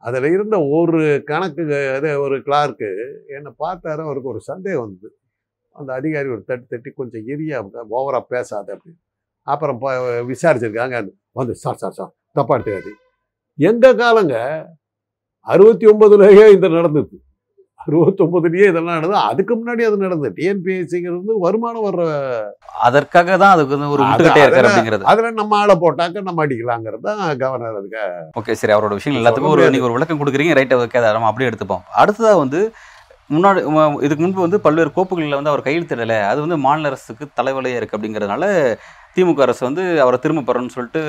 அதில் 0.07 0.27
இருந்த 0.35 0.55
ஒரு 0.77 1.01
கணக்கு 1.29 1.63
அது 1.97 2.09
ஒரு 2.25 2.37
கிளார்க்கு 2.47 2.89
என்னை 3.37 3.51
பார்த்தாரு 3.63 4.01
அவருக்கு 4.07 4.31
ஒரு 4.33 4.41
சந்தேகம் 4.51 4.83
வந்தது. 4.85 5.15
அந்த 5.75 5.89
அதிகாரி 5.99 6.27
ஒரு 6.35 6.43
தட்டி 6.49 6.65
தட்டி 6.73 6.89
கொஞ்சம் 6.99 7.25
எரியா 7.33 7.57
ஓவராக 7.97 8.23
பேசாத 8.33 8.67
அப்படின்னு. 8.75 9.01
அப்புறம் 9.47 9.79
விசாரிச்சிருக்காங்க. 10.31 10.97
வந்து 11.39 11.53
சார் 11.63 11.79
சார் 11.83 11.97
சார் 11.99 12.13
தப்பா 12.39 12.55
எடுத்துக்காது 12.57 12.93
எங்கள் 13.59 13.99
காலங்க 14.03 14.35
அறுபத்தி 15.47 15.85
ஒன்பதுலயே 15.91 16.45
இது 16.55 16.69
நடந்தது. 16.79 17.15
அறுபத்தொம்பதுலயே 17.83 18.65
இதெல்லாம் 18.71 18.97
நடந்தது. 18.97 19.21
அதுக்கு 19.29 19.53
முன்னாடி 19.59 19.83
அது 19.87 19.95
நடந்தது. 20.03 20.31
டிஎன்பிஎஸ்சிங்கிறது 20.37 21.21
வந்து 21.21 21.35
வருமானம் 21.45 21.85
வர்ற 21.87 22.03
அதற்காக 22.87 23.37
தான் 23.43 23.53
அதுக்கு 23.53 23.75
வந்து 23.75 23.93
ஒரு 23.95 24.03
முட்டுக்கட்டையா 24.07 24.45
இருக்காரு 24.47 24.69
அப்படிங்கிறது. 24.69 25.07
அதில் 25.11 25.39
நம்ம 25.39 25.57
ஆளை 25.61 25.75
போட்டாக்க 25.83 26.25
நம்ம 26.27 26.45
அடிக்கலாங்கிறது 26.45 27.03
தான் 27.09 27.21
கவர்னர் 27.43 27.79
அதுக்கு 27.81 28.03
ஓகே 28.41 28.57
சரி 28.61 28.75
அவரோட 28.75 28.99
விஷயங்கள் 28.99 29.21
எல்லாத்துக்கும் 29.21 29.55
ஒரு 29.55 29.65
நீங்க 29.75 29.87
ஒரு 29.89 29.97
விளக்கம் 29.97 30.21
கொடுக்குறீங்க. 30.21 30.55
ரைட் 30.59 30.77
ஓகே 30.79 31.01
அதை 31.01 31.11
நம்ம 31.17 31.31
அப்படியே 31.31 31.49
எடுத்துப்போம். 31.51 31.83
அடுத்ததா 32.03 32.33
வந்து 32.43 32.61
முன்னாடி 33.35 33.59
இதுக்கு 34.05 34.23
முன்பு 34.23 34.45
வந்து 34.45 34.57
பல்வேறு 34.63 34.89
கோப்புகளில் 34.95 35.37
வந்து 35.39 35.51
அவர் 35.51 35.67
கையெழுத்திடலை. 35.67 36.17
அது 36.31 36.39
வந்து 36.45 36.57
மாநில 36.65 36.89
அரசுக்கு 36.91 37.25
தலைவலியாக 37.39 37.79
இருக்குது 37.79 37.97
அப்படிங்கிறதுனால 37.99 38.45
திமுக 39.15 39.41
அரசு 39.45 39.61
வந்து 39.67 39.83
அவரை 40.03 40.17
திரும்ப 40.23 40.43
பெறணும்னு 40.47 40.75
சொல்லிட்டு 40.75 41.01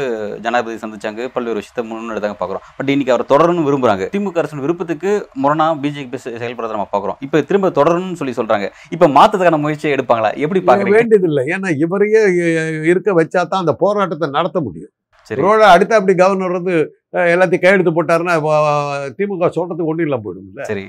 ஜனாதிபதி 0.44 0.78
சந்திச்சாங்க. 0.84 1.28
பல்வேறு 1.34 1.58
விஷயத்தை 1.60 1.82
முன்னெடுத்தாங்க 1.88 2.36
பார்க்குறோம். 2.40 2.64
பட் 2.78 2.90
இன்னைக்கு 2.94 3.14
அவர் 3.14 3.24
தொடரணும்னு 3.32 3.66
விரும்புறாங்க. 3.68 4.06
திமுக 4.14 4.40
அரசின் 4.42 4.64
விருப்பத்துக்கு 4.64 5.12
முரணா 5.44 5.66
பிஜேபி 5.84 6.20
செயல்படுறத 6.42 6.76
நம்ம 6.76 6.88
பார்க்குறோம். 6.94 7.18
இப்போ 7.26 7.44
திரும்ப 7.50 7.70
தொடரணும்னு 7.78 8.20
சொல்லி 8.22 8.34
சொல்றாங்க. 8.40 8.68
இப்போ 8.96 9.08
மாத்ததுக்கான 9.18 9.60
முயற்சியை 9.66 9.92
எடுப்பாங்களா? 9.96 10.32
எப்படி 10.46 10.62
பார்க்குறீங்க? 10.68 10.98
வேண்டியதில்லை. 10.98 11.44
ஏன்னா 11.56 11.70
இவரையே 11.84 12.22
இருக்க 12.92 13.12
வச்சா 13.20 13.40
தான் 13.52 13.62
அந்த 13.64 13.74
போராட்டத்தை 13.84 14.28
நடத்த 14.38 14.60
முடியும். 14.66 14.92
சரி. 15.28 15.40
ரோட 15.44 15.62
அடுத்த 15.74 15.92
அப்படி 15.98 16.14
கவர்னர் 16.20 16.58
வந்து 16.58 16.74
எல்லாத்தையும் 17.34 17.64
கையெழுத்து 17.64 17.92
போட்டாருன்னா 17.96 18.34
திமுக 19.18 19.48
சொல்றதுக்கு 19.58 19.90
ஒன்றும் 19.92 20.06
இல்லாம 20.08 20.24
போயிடும்ல. 20.26 20.64
சரி. 20.70 20.84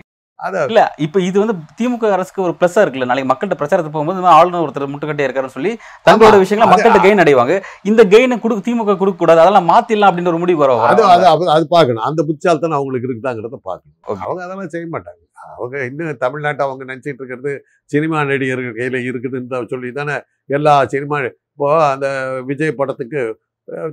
இல்ல 0.65 0.81
இப்போ 0.97 1.19
இது 1.21 1.39
வந்து 1.39 1.53
திமுக 1.77 2.11
அரசுக்கு 2.11 2.41
ஒரு 2.41 2.53
ப்ளஸ்ஸா 2.59 2.81
இருக்குல்ல. 2.83 3.05
நாளைக்கு 3.05 3.29
மக்கள்கிட்ட 3.31 3.57
பிரச்சாரத்துக்கு 3.57 3.91
போகும்போது 3.91 4.27
ஆளுநர் 4.31 4.63
ஒருத்தர் 4.63 4.91
முட்டுக்கட்டே 4.93 5.25
இருக்காருன்னு 5.25 5.55
சொல்லி 5.55 5.71
தங்களோட. 6.05 6.37
விஷயங்களை 6.37 6.67
மக்கள்கிட்ட 6.67 6.99
கெயின் 7.03 7.23
அடைவாங்க. 7.23 7.53
இந்த 7.83 8.03
கெயினை 8.05 8.39
கொடுக்க 8.39 8.61
திமுக 8.67 8.97
கொடுக்க 8.97 9.17
கூடாது 9.17 9.39
அதெல்லாம் 9.39 9.69
மாத்திடலாம் 9.69 10.09
அப்படின்ற 10.09 10.27
ஒரு 10.27 10.37
முடிவு 10.37 10.59
வர 10.59 10.73
அது 10.87 11.03
அது 11.07 11.25
அது- 11.49 11.69
பார்க்கணும். 11.69 12.03
அந்த 12.03 12.23
புத்திசாலித்தனம் 12.23 12.77
அவங்களுக்கு 12.77 13.07
இருக்குதாங்கிறத 13.07 13.59
பார்க்கணும். 13.61 13.95
அவங்க 14.21 14.43
அதெல்லாம் 14.43 14.69
செய்ய 14.69 14.87
மாட்டாங்க. 14.91 15.21
அவங்க 15.53 15.85
இன்னும் 15.85 16.17
தமிழ்நாட்டை 16.21 16.61
அவங்க 16.61 16.83
நினைச்சிட்டு 16.85 17.21
இருக்கிறது 17.21 17.53
சினிமா 17.89 18.23
நடிகர்கள் 18.23 18.75
கையில 18.75 18.99
இருக்குதுன்னு 19.05 19.67
சொல்லி 19.67 19.91
தானே 19.91 20.15
எல்லா 20.49 20.85
சினிமா 20.85 21.17
இப்போ 21.23 21.67
அந்த 21.87 22.07
விஜய் 22.45 22.71
படத்துக்கு 22.71 23.21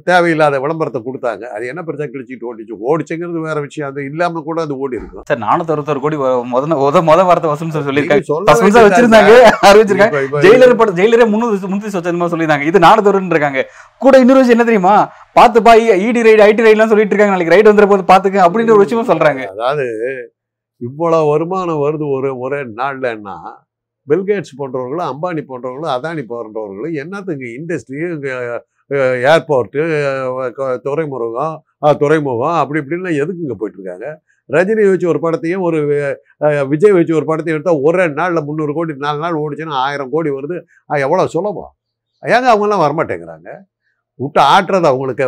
தேவையில்லாத 0.09 0.59
விளம்பரத்தை 0.63 1.01
கொடுத்தாங்க. 1.03 1.45
அது 1.57 1.65
என்ன 1.73 1.81
பெருசா 1.87 2.07
கிழிச்சிட்டு 2.13 2.49
ஓடிச்சு. 2.51 2.75
ஓடிச்சுங்கிறது 2.91 3.41
வேற 3.49 3.59
விஷயம். 3.67 3.89
அது 3.91 4.01
இல்லாம 4.09 4.41
கூட 4.49 4.59
அது 4.67 4.75
ஓடி 4.85 4.99
இருக்கும். 5.01 5.25
சார் 5.29 5.41
நானூத்தி 5.45 5.73
அறுபத்தொரு 5.75 6.01
கோடி 6.05 6.17
முத 6.53 7.03
முத 7.09 7.25
வார்த்தை 7.29 7.51
வசூல் 7.53 7.75
சார் 7.77 7.87
சொல்லியிருக்காங்க 7.89 8.87
வச்சிருந்தாங்க 8.87 9.35
அறிவிச்சிருக்காங்க 9.69 10.43
ஜெயிலர் 10.47 10.77
படம் 10.81 10.99
ஜெயிலரே 11.01 11.29
முன்னூறு 11.35 11.71
முந்தி 11.75 11.95
சொச்சமா 11.97 12.31
சொல்லியிருந்தாங்க. 12.33 12.67
இது 12.71 12.85
நானூறு 12.87 13.23
இருக்காங்க. 13.35 13.63
கூட 14.05 14.15
இன்னொரு 14.25 14.43
விஷயம் 14.43 14.59
என்ன 14.59 14.69
தெரியுமா? 14.71 14.97
பாத்துப்பா 15.39 15.75
இடி 16.09 16.27
ரைடு 16.29 16.45
ஐடி 16.49 16.67
ரைடுலாம் 16.67 16.93
சொல்லிட்டு 16.93 17.15
இருக்காங்க. 17.15 17.35
நாளைக்கு 17.37 17.55
ரைடு 17.57 17.73
வந்துற 17.73 17.89
போது 17.93 18.11
பாத்துக்க 18.13 18.47
அப்படின்ற 18.47 18.75
ஒரு 18.77 18.85
விஷயமும் 18.85 19.11
சொல்றாங்க. 19.13 19.45
அதாவது 19.55 19.87
இவ்வளவு 20.89 21.31
வருமானம் 21.31 21.83
வருது 21.87 22.05
ஒரு 22.17 22.29
ஒரே 22.45 22.61
நாள்லன்னா 22.81 23.39
பில்கேட்ஸ் 24.09 24.59
போன்றவர்களும் 24.59 25.09
அம்பானி 25.13 25.43
போன்றவர்களும் 25.49 25.95
அதானி 25.97 26.23
போன்றவர்களும் 26.31 26.95
என்னத்துக்கு 27.03 27.47
இண்டஸ்ட்ரி 27.59 27.99
ஏர்போர்ட்டு 29.33 29.83
துறைமுருகம் 30.87 31.55
அஹ், 31.83 31.97
துறைமுகம் 32.01 32.59
அப்படி 32.61 32.81
இப்படின்னு 32.83 33.13
எதுக்கு 33.23 33.45
இங்கே 33.45 33.57
போயிட்டு 33.61 33.79
இருக்காங்க 33.79 34.07
ரஜினி 34.51 34.85
வச்சு 34.87 35.07
ஒரு 35.11 35.21
படத்தையும் 35.25 35.65
ஒரு 35.67 35.79
விஜய் 36.71 36.95
வச்சு 36.95 37.13
ஒரு 37.19 37.27
படத்தையும் 37.29 37.57
எடுத்தால் 37.57 37.83
ஒரே 37.87 38.05
நாளில் 38.17 38.47
முந்நூறு 38.47 38.73
கோடி 38.77 38.97
நாலு 39.05 39.19
நாள் 39.25 39.41
ஓடிச்சுன்னா 39.43 39.77
ஆயிரம் 39.85 40.13
கோடி 40.15 40.31
வருது. 40.37 40.57
எவ்வளோ 41.01 41.27
சுலபம்? 41.35 41.71
ஏங்க 42.23 42.49
அவங்கெல்லாம் 42.51 42.83
வரமாட்டேங்கிறாங்க? 42.85 43.51
விட்டு 44.21 44.41
ஆட்டுறது 44.49 44.89
அவங்களுக்கு 44.91 45.27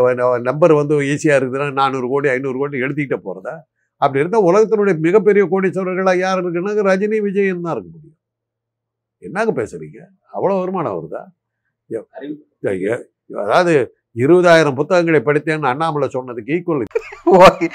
நம்பர் 0.49 0.75
வந்து 0.81 0.95
ஈஸியாக 1.11 1.38
இருக்குதுன்னா 1.38 1.69
நானூறு 1.78 2.09
கோடி 2.12 2.28
ஐநூறு 2.33 2.59
கோடி 2.59 2.83
எழுதிக்கிட்டே 2.85 3.19
போகிறதா 3.23 3.54
அப்படி 4.02 4.23
இருந்தால் 4.23 4.47
உலகத்தினுடைய 4.49 4.95
மிகப்பெரிய 5.07 5.42
கோடீஸ்வரர்களாக 5.50 6.23
யார் 6.23 6.38
இருக்குன்னா 6.38 6.85
ரஜினி 6.90 7.19
விஜயன் 7.26 7.64
தான் 7.64 7.75
இருக்க 7.76 7.88
முடியும். 7.92 8.19
என்னங்க 9.23 9.52
பேசுறீங்க? 9.59 9.99
அவ்வளோ 10.35 10.54
வருமானம் 10.61 10.97
வருதா? 10.99 11.23
அதாவது 13.45 13.75
இருபதாயிரம் 14.23 14.79
புத்தகங்களை 14.79 15.21
படித்தேன்னு 15.27 15.71
அண்ணாமலை 15.73 16.09
சொன்னதுக்கு 16.15 16.55
ஈக்குவல் 16.57 16.83
ஓகே. 17.47 17.67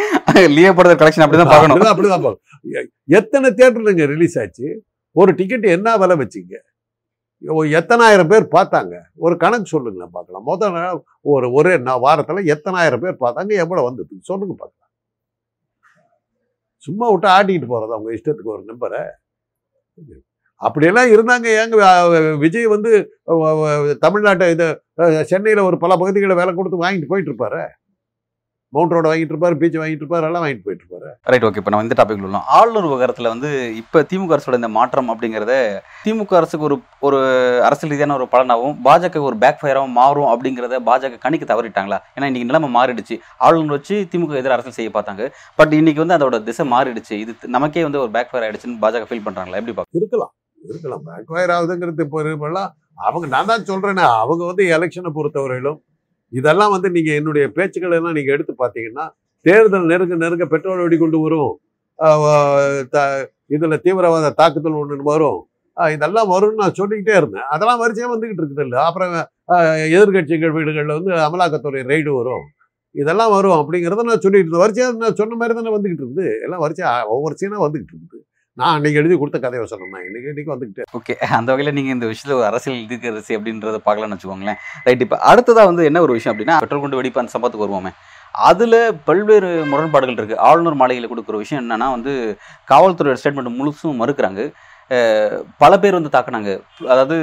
லியோ 0.55 0.71
படத்தோட 0.77 0.97
கலெக்ஷன் 1.01 1.25
அப்படிதான் 1.25 1.51
பார்க்கணும். 1.51 1.75
அப்படிதான் 1.75 1.93
அப்படிதான் 1.93 2.25
பார்க்கணும். 2.25 2.89
எத்தனை 3.19 3.49
தியேட்டர்லங்க 3.57 4.05
ரிலீஸ் 4.13 4.39
ஆச்சு? 4.39 4.67
ஒரு 5.21 5.31
டிக்கெட் 5.39 5.65
என்ன 5.75 5.95
விலை 6.01 6.15
வச்சீங்க? 6.21 6.55
எத்தனாயிரம் 7.79 8.31
பேர் 8.31 8.45
பார்த்தாங்க. 8.57 8.95
ஒரு 9.25 9.37
கணக்கு 9.43 9.73
சொல்லுங்களேன் 9.73 10.15
பார்க்கலாம். 10.17 10.45
முதல் 10.51 10.77
ஒரு 11.33 11.47
ஒரே 11.51 11.73
வாரத்துல 12.05 12.43
எத்தனாயிரம் 12.55 13.03
பேர் 13.05 13.23
பார்த்தாங்க. 13.25 13.51
எவ்வளவு 13.63 13.87
வந்தது? 13.87 14.13
சொல்லுங்க 14.21 14.53
பார்க்கலாம். 14.53 14.91
சும்மா 16.87 17.09
விட்டு 17.09 17.27
ஆட்டிக்கிட்டு 17.27 17.69
போறது 17.73 17.95
அவங்க 17.95 18.11
இஷ்டத்துக்கு 18.17 18.55
ஒரு 18.55 18.63
நம்பரை 18.71 19.01
அப்படியெல்லாம் 20.65 21.11
இருந்தாங்க 21.15 21.47
ஏங்க. 21.61 21.79
விஜய் 22.43 22.73
வந்து 22.75 22.91
தமிழ்நாட்டை 24.05 24.47
இது 24.55 24.67
சென்னையில 25.33 25.65
ஒரு 25.71 25.79
பல 25.83 25.95
பகுதிகளை 26.03 26.37
வேலை 26.43 26.53
கொடுத்து 26.53 26.85
வாங்கிட்டு 26.85 27.11
போயிட்டு 27.11 27.31
இருப்பாரு. 27.31 27.61
மவுண்ட் 28.75 28.93
ரோடு 28.95 29.09
வாங்கிட்டு 29.09 29.33
இருப்பாரு 29.33 29.55
பீச் 29.59 29.77
வாங்கிட்டு 29.81 30.03
இருப்பாரு 30.03 30.25
எல்லாம் 30.27 30.43
வாங்கிட்டு 30.43 30.65
போயிட்டு 30.65 30.83
இருப்பாரு. 30.83 31.09
ரைட் 31.31 31.45
ஓகே 31.47 31.59
இப்போ 31.61 31.71
நம்ம 31.73 31.85
இந்த 31.85 31.95
டாபிக் 31.99 32.23
உள்ளோம். 32.27 32.47
ஆளுநர் 32.57 32.87
விவகாரத்தில் 32.87 33.29
வந்து 33.33 33.49
இப்போ 33.81 33.99
திமுக 34.09 34.35
அரசோட 34.35 34.57
இந்த 34.59 34.69
மாற்றம் 34.77 35.11
அப்படிங்கிறத 35.13 35.53
திமுக 36.05 36.35
அரசுக்கு 36.39 36.67
ஒரு 36.69 36.77
ஒரு 37.07 37.19
அரசியல் 37.67 37.93
ரீதியான 37.93 38.15
ஒரு 38.17 38.25
பலனாகவும் 38.33 38.75
பாஜக 38.87 39.21
ஒரு 39.29 39.37
பேக் 39.43 39.61
ஃபயராகவும் 39.61 39.95
மாறும் 39.99 40.31
அப்படிங்கிறத 40.33 40.79
பாஜக 40.89 41.19
கணிக்க 41.25 41.47
தவறிட்டாங்களா? 41.53 41.99
ஏன்னா 42.15 42.29
இன்னைக்கு 42.31 42.49
நிலைமை 42.51 42.69
மாறிடுச்சு. 42.77 43.17
ஆளுநர் 43.47 43.75
வச்சு 43.77 43.97
திமுக 44.13 44.41
எதிராக 44.41 44.57
அரசியல் 44.57 44.77
செய்ய 44.79 44.91
பார்த்தாங்க. 44.97 45.29
பட் 45.61 45.75
இன்னைக்கு 45.79 46.03
வந்து 46.05 46.17
அதோட 46.17 46.39
திசை 46.49 46.65
மாறிடுச்சு. 46.75 47.13
இது 47.23 47.53
நமக்கே 47.57 47.85
வந்து 47.87 48.01
ஒரு 48.03 48.13
பேக் 48.17 48.31
ஃபயர் 48.33 48.47
ஆயிடுச்சுன்னு 48.47 48.83
பாஜக 48.85 49.09
ஃபீல் 49.11 49.25
பண்றாங்களா? 49.29 49.61
எப்படி 49.61 49.77
பார்க்க 49.79 50.01
இருக்கலாம். 50.01 50.33
இருக்கலாம். 50.69 51.03
பேக்ஃபயர் 51.05 51.53
ஆகுதுங்கிறது 51.57 52.01
இப்போ 52.01 52.71
அவங்க 52.95 53.27
நான் 53.27 53.45
தான் 53.45 53.63
சொல்கிறேனே 53.63 54.05
அவங்க 54.23 54.45
வந்து 54.45 54.65
எலெக்ஷனை 54.65 55.11
பொறுத்தவரையிலும் 55.13 55.79
இதெல்லாம் 56.29 56.71
வந்து 56.71 56.89
நீங்கள் 56.91 57.15
என்னுடைய 57.15 57.47
பேச்சுக்கள் 57.47 57.91
எல்லாம் 57.91 58.11
நீங்கள் 58.11 58.33
எடுத்து 58.33 58.55
பார்த்தீங்கன்னா 58.59 59.09
தேர்தல் 59.41 59.85
நெருங்க 59.85 60.15
நெருங்க 60.15 60.45
பெட்ரோல் 60.45 60.81
வெடிகுண்டு 60.81 61.19
வரும். 61.19 61.59
த- 62.89 63.29
இதில் 63.45 63.81
தீவிரவாத 63.81 64.29
தாக்குதல் 64.29 64.71
ஒன்று 64.71 65.03
வரும். 65.03 65.47
இதெல்லாம் 65.93 66.29
வரும்னு 66.31 66.53
நான் 66.53 66.73
சொல்லிக்கிட்டே 66.73 67.17
இருந்தேன். 67.17 67.41
அதெல்லாம் 67.49 67.79
வரிசையாக 67.79 68.15
வந்துக்கிட்டு 68.15 68.43
இருக்குது 68.43 68.61
இல்லை. 68.61 68.83
அப்புறம் 68.83 69.13
எதிர்கட்சிகள் 69.13 69.95
எதிர்க்கட்சிகள் 69.95 70.51
வீடுகளில் 70.51 71.01
வந்து 71.01 71.11
அமலாக்கத்துறை 71.11 71.81
ரெய்டு 71.81 72.15
வரும். 72.15 72.45
இதெல்லாம் 72.91 73.31
வரும் 73.31 73.51
அப்படிங்கிறத 73.51 74.03
நான் 74.03 74.19
சொல்லிட்டு 74.19 74.37
இருந்தேன். 74.37 74.59
வரிசையாக 74.59 74.97
நான் 74.97 75.15
சொன்ன 75.15 75.35
மாதிரி 75.35 75.61
தானே 75.61 75.77
வந்துக்கிட்டு 75.77 76.05
இருக்குது. 76.05 76.41
எல்லாம் 76.43 76.59
வரிசையாக 76.59 77.07
ஒவ்வொரு 77.07 77.37
சீனாக 77.37 77.69
வந்துகிட்டு 77.69 77.93
இருக்குது. 77.95 78.26
நான் 78.59 78.75
அன்றைக்கி 78.75 78.99
எழுதி 78.99 79.15
கொடுத்த 79.21 79.39
கதை 79.41 79.57
வசனம் 79.63 79.91
தான் 79.93 80.05
இன்னைக்கு 80.05 80.29
இன்றைக்கி 80.31 80.51
வந்துக்கிட்டு 80.53 80.83
ஓகே 80.97 81.13
அந்த 81.37 81.49
வகையில் 81.51 81.75
நீங்கள் 81.77 81.95
இந்த 81.95 82.05
விஷயத்தில் 82.11 82.37
ஒரு 82.37 82.45
அரசியல் 82.47 82.77
இருக்கிறது 82.77 83.19
அப்படின்றத 83.37 83.79
பார்க்கலாம்னு 83.87 84.15
வச்சுக்கோங்களேன். 84.15 84.57
ரைட் 84.85 85.03
இப்போ 85.05 85.17
அடுத்ததாக 85.31 85.69
வந்து 85.69 85.83
என்ன 85.89 86.01
ஒரு 86.05 86.13
விஷயம் 86.17 86.33
அப்படின்னா 86.33 86.55
பெட்ரோல் 86.63 86.81
கொண்டு 86.83 86.99
வெடிப்பு 86.99 87.21
அந்த 87.21 87.33
சம்பவத்துக்கு 87.35 87.65
வருவோமே. 87.65 87.91
அதில் 88.49 88.79
பல்வேறு 89.09 89.51
முரண்பாடுகள் 89.71 90.17
இருக்குது 90.19 90.41
ஆளுநர் 90.47 90.79
மாளிகையில் 90.81 91.11
கொடுக்குற 91.11 91.37
விஷயம் 91.43 91.61
என்னன்னா 91.63 91.89
வந்து 91.95 92.13
காவல்துறையோட 92.71 93.19
ஸ்டேட்மெண்ட் 93.21 93.57
முழுசும் 93.59 94.01
மறுக்கிறாங்க. 94.01 94.41
பல 95.61 95.73
பேர் 95.83 95.97
வந்து 95.97 96.11
தாக்குனாங்க. 96.13 96.51
அதாவது 96.91 97.15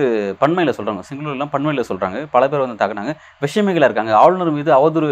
பண்மையில் 0.42 0.74
சொல்கிறாங்க 0.78 1.02
சிங்களூர்லாம் 1.08 1.52
பண்மையில் 1.52 1.86
சொல்கிறாங்க 1.90 2.18
பல 2.34 2.48
பேர் 2.48 2.64
வந்து 2.64 2.78
தாக்குனாங்க. 2.82 3.12
விஷயமைகளாக 3.44 3.88
இருக்காங்க. 3.90 4.12
ஆளுநர் 4.22 4.50
மீது 4.58 4.70
அவதூறு 4.78 5.10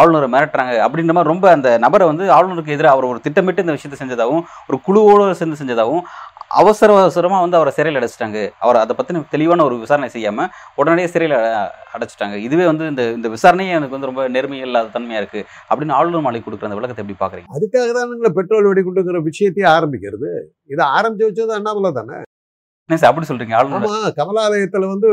ஆளுநரை 0.00 0.28
மிரட்டுறாங்க. 0.34 0.74
அப்படின்ற 0.86 1.14
மாதிரி 1.16 1.32
ரொம்ப 1.32 1.50
அந்த 1.56 1.70
நபரை 1.84 2.06
வந்து 2.12 2.26
ஆளுநருக்கு 2.38 2.76
எதிராக 2.76 2.94
அவர் 2.96 3.10
ஒரு 3.12 3.20
திட்டமிட்டு 3.26 3.64
இந்த 3.66 3.76
விஷயத்தை 3.78 3.98
செஞ்சதாகவும் 4.02 4.44
ஒரு 4.70 4.78
குழுவோடு 4.86 5.38
சேர்ந்து 5.40 5.60
செஞ்சதாகவும் 5.62 6.04
அவசர 6.58 6.94
அவசரமாக 7.00 7.42
வந்து 7.44 7.58
அவரை 7.58 7.72
சிறையில் 7.76 7.98
அடைச்சிட்டாங்க. 7.98 8.38
அவர் 8.64 8.78
அதை 8.82 8.92
பற்றின 8.98 9.22
தெளிவான 9.34 9.64
ஒரு 9.68 9.76
விசாரணை 9.82 10.08
செய்யாமல் 10.14 10.48
உடனடியே 10.80 11.08
சிறையில் 11.14 11.36
அடைச்சிட்டாங்க. 11.94 12.36
இதுவே 12.46 12.64
வந்து 12.70 12.84
இந்த 12.92 13.02
இந்த 13.18 13.28
விசாரணையே 13.34 13.76
எனக்கு 13.78 13.96
வந்து 13.96 14.10
ரொம்ப 14.10 14.24
நேர்மை 14.36 14.58
இல்லாத 14.66 14.92
தன்மையாக 14.96 15.22
இருக்குது 15.22 15.46
அப்படின்னு 15.68 15.96
ஆளுநர் 15.98 16.26
மாளிகை 16.26 16.44
கொடுக்குற 16.46 16.68
அந்த 16.70 16.80
விளக்கத்தை 16.80 17.04
எப்படி 17.04 17.18
பார்க்குறீங்க? 17.22 17.50
அதுக்காக 17.58 17.92
தான் 17.98 18.36
பெட்ரோல் 18.40 18.68
வெடிகுண்டுங்கிற 18.70 19.22
விஷயத்தையே 19.30 19.68
ஆரம்பிக்கிறது. 19.76 20.32
இதை 20.74 20.84
ஆரம்பிச்சு 20.98 21.28
வச்சது 21.30 21.56
அண்ணாமலை 21.60 21.92
தானே? 22.00 22.18
சார் 22.90 23.10
அப்படி 23.10 23.26
சொல்கிறீங்க 23.30 23.56
ஆளுநர்? 23.58 23.88
ஆமா 23.88 24.12
கமலாலயத்துல 24.20 24.86
வந்து 24.92 25.08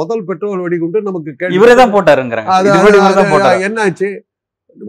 முதல் 0.00 0.26
பெட்ரோல் 0.28 0.62
வெடிகுண்டு 0.66 1.08
நமக்கு 1.08 1.56
இவரே 1.58 1.74
தான் 1.80 1.94
போட்டாருங்கிறாங்க. 1.96 3.58
என்னாச்சு? 3.68 4.08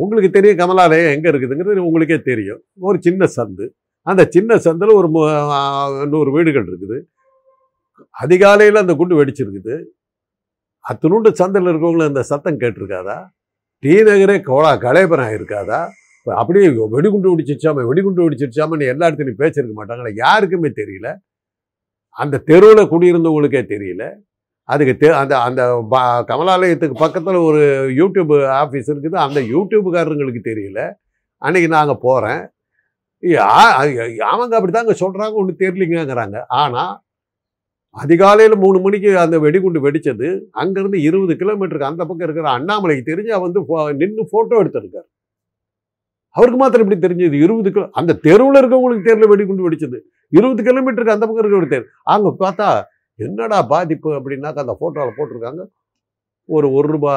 உங்களுக்கு 0.03 0.29
தெரியும் 0.35 0.61
கமலாலயம் 0.61 1.15
எங்க 1.15 1.27
இருக்குதுங்கிறது 1.31 1.87
உங்களுக்கே 1.89 2.17
தெரியும். 2.29 2.61
ஒரு 2.89 2.99
சின்ன 3.07 3.27
சந்து. 3.35 3.67
அந்த 4.05 4.27
சின்ன 4.29 4.55
சந்தில் 4.55 4.93
ஒரு 4.93 5.09
நூறு 6.07 6.31
வீடுகள் 6.31 6.65
இருக்குது. 6.65 7.01
அதிகாலையில் 8.09 8.75
அந்த 8.75 8.93
குண்டு 8.93 9.25
வெடிச்சிருக்குது. 9.25 9.83
அத்தனுண்டு 10.89 11.31
சந்தையில் 11.31 11.71
இருக்கவங்களும் 11.71 12.07
அந்த 12.07 12.23
சத்தம் 12.23 12.59
கேட்டிருக்காதா? 12.59 13.27
டி 13.79 13.95
நகரே 13.95 14.41
கோலா 14.41 14.73
கலைப்பராய் 14.73 15.37
இருக்காதா 15.37 15.87
இப்போ 16.19 16.35
அப்படியே 16.35 16.87
வெடிகுண்டு 16.89 17.37
வெடிச்சிருச்சாம 17.37 17.85
வெடிகுண்டு 17.85 18.29
வெடிச்சிருச்சாமன்னு 18.29 18.87
எல்லா 18.87 19.07
இடத்துலையும் 19.07 19.39
பேசியிருக்க 19.39 19.71
மாட்டாங்களா? 19.75 20.11
யாருக்குமே 20.15 20.69
தெரியல. 20.69 21.17
அந்த 22.09 22.37
தெருவில் 22.37 22.89
குடியிருந்தவங்களுக்கே 22.89 23.63
தெரியல. 23.65 24.15
அதுக்கு 24.63 24.97
தெ 24.97 25.13
அந்த 25.13 25.39
அந்த 25.39 25.85
ப- 25.89 26.25
கமலாலயத்துக்கு 26.27 26.93
பக்கத்தில் 26.93 27.35
ஒரு 27.35 27.89
யூடியூப் 27.89 28.47
ஆஃபீஸ் 28.61 28.91
இருக்குது. 28.91 29.15
அந்த 29.15 29.41
யூடியூப்புக்காரங்களுக்கு 29.41 30.39
தெரியல. 30.43 30.93
அன்னைக்கு 31.37 31.69
நாங்கள் 31.69 31.97
போகிறேன் 32.01 32.49
அவங்க 34.31 34.53
அப்படிதாங்க 34.57 34.93
சொல்கிறாங்க 35.01 35.35
ஒன்று 35.41 35.61
தெரியலிங்கங்கிறாங்க. 35.63 36.37
ஆனால் 36.61 36.93
அதிகாலையில் 37.95 38.55
மூணு 38.63 38.77
மணிக்கு 38.85 39.09
அந்த 39.23 39.35
வெடிகுண்டு 39.43 39.79
வெடிச்சது 39.85 40.27
அங்கேருந்து 40.61 40.99
இருபது 41.07 41.33
கிலோமீட்டருக்கு 41.41 41.91
அந்த 41.91 42.01
பக்கம் 42.07 42.25
இருக்கிற 42.27 42.47
அண்ணாமலைக்கு 42.57 43.03
தெரிஞ்சு 43.11 43.31
அவர் 43.37 43.45
வந்து 43.47 43.61
நின்று 44.01 44.23
ஃபோட்டோ 44.31 44.55
எடுத்திருக்காரு. 44.63 45.07
அவருக்கு 46.37 46.59
மாத்திரம் 46.61 46.83
இப்படி 46.85 46.99
தெரிஞ்சது? 47.05 47.37
இருபது 47.45 47.69
கிலோ 47.75 47.85
அந்த 47.99 48.15
தெருவில் 48.25 48.59
இருக்கவங்களுக்கு 48.61 49.07
தெரியல 49.09 49.29
வெடிகுண்டு 49.31 49.65
வெடிச்சது. 49.67 49.97
இருபது 50.37 50.61
கிலோமீட்டருக்கு 50.67 51.15
அந்த 51.15 51.25
பக்கம் 51.27 51.43
இருக்கிற 51.45 51.69
தெரு 51.75 51.85
அங்கே 52.13 52.31
பார்த்தா 52.43 52.67
என்னடா 53.19 53.59
பாதிப்பு 53.73 54.09
அப்படின்னாக்கா 54.17 54.63
அந்த 54.65 54.75
ஃபோட்டோவில் 54.79 55.17
போட்டிருக்காங்க. 55.19 55.61
ஒரு 56.49 56.67
ஒரு 56.77 56.87
ரூபா 56.95 57.13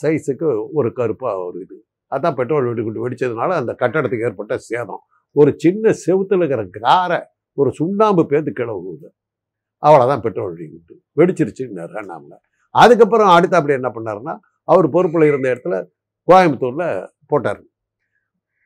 சைஸுக்கு 0.00 0.48
ஒரு 0.78 0.88
கருப்பாக 0.98 1.44
ஒரு 1.48 1.58
இது. 1.64 1.76
அதான் 2.12 2.36
பெட்ரோல் 2.40 2.68
வெடிகுண்டு 2.70 3.04
வெடிச்சதுனால 3.04 3.50
அந்த 3.60 3.72
கட்டடத்துக்கு 3.82 4.26
ஏற்பட்ட 4.28 4.56
சேதம். 4.70 5.02
ஒரு 5.36 5.54
சின்ன 5.56 5.94
செவுத்துல 6.06 6.42
இருக்கிற 6.42 6.62
காரை 6.80 7.18
ஒரு 7.58 7.70
சுண்ணாம்பு 7.72 8.22
பேந்து 8.22 8.52
கிளவுது. 8.60 9.08
அவ்வளோதான் 9.82 10.20
பெட்ரோல் 10.20 10.50
வெடிகுண்டு 10.52 10.94
வெடிச்சிருச்சுன்னாரு 11.16 11.94
அண்ணாமலை 11.96 12.38
அதுக்கப்புறம் 12.74 13.28
அடுத்து 13.28 13.56
அப்படி 13.56 13.74
என்ன 13.74 13.88
பண்ணாருன்னா 13.88 14.34
அவர் 14.68 14.88
பொறுப்பில் 14.90 15.28
இருந்த 15.28 15.48
இடத்துல 15.54 15.76
கோயம்புத்தூரில் 16.28 17.06
போட்டார் 17.26 17.60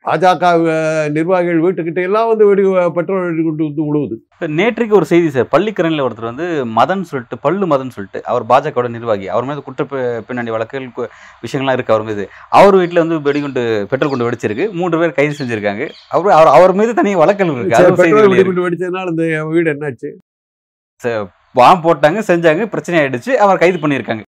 பாஜக 0.07 1.11
நிர்வாகிகள் 1.11 1.61
வீட்டுக்கிட்ட 1.61 2.01
எல்லாம் 2.01 2.27
வந்து 2.27 2.45
வெடி 2.45 2.61
பெட்ரோல் 2.93 3.29
வெடிகுண்டு 3.29 3.63
வந்து 3.63 3.95
விழுவுது 3.95 4.15
நேற்றுக்கு 4.39 4.89
ஒரு 4.89 5.05
செய்தி 5.05 5.29
சார். 5.29 5.47
பள்ளிக்கரணில் 5.51 6.07
ஒருத்தர் 6.07 6.21
வந்து 6.21 6.65
மதன் 6.65 7.01
சொல்லிட்டு 7.01 7.37
பல்லு 7.37 7.67
மதன் 7.67 7.89
சொல்லிட்டு 7.89 8.23
அவர் 8.23 8.45
பாஜகவோட 8.45 8.89
நிர்வாகி. 8.89 9.27
அவர் 9.27 9.45
மீது 9.45 9.63
குற்ற 9.63 9.83
பி- 9.83 10.19
பின்னணி 10.19 10.49
வழக்குகள் 10.49 11.09
விஷயங்கள்லாம் 11.47 11.71
இருக்கு 11.71 11.93
அவர் 11.93 12.05
மீது. 12.05 12.29
அவர் 12.49 12.75
வீட்டில் 12.75 12.97
வந்து 12.97 13.21
வெடிகுண்டு 13.21 13.87
பெட்ரோல் 13.89 14.09
குண்டு 14.09 14.29
வெடிச்சிருக்கு. 14.29 14.71
மூன்று 14.71 14.99
பேர் 14.99 15.13
கைது 15.13 15.45
செஞ்சிருக்காங்க. 15.45 15.89
அவர் 16.09 16.31
அவர் 16.31 16.47
அவர் 16.47 16.73
மீது 16.73 16.93
தனியாக 16.93 17.19
வழக்குகள் 17.19 17.65
இருக்கு. 17.65 17.93
பெட்ரோல் 17.95 18.29
இருக்கு. 18.29 18.29
வெடிகுண்டு 18.29 18.69
வெடிச்சதுனால 18.69 19.09
இந்த 19.09 19.45
வீடு 19.45 19.73
என்னாச்சு? 19.73 21.27
பாம் 21.53 21.83
போட்டாங்க 21.83 22.21
செஞ்சாங்க 22.27 22.65
பிரச்சனை 22.65 23.01
ஆயிடுச்சு. 23.01 23.29
அவர் 23.29 23.57
கைது 23.57 23.77
பண்ணியிருக்காங்க. 23.77 24.21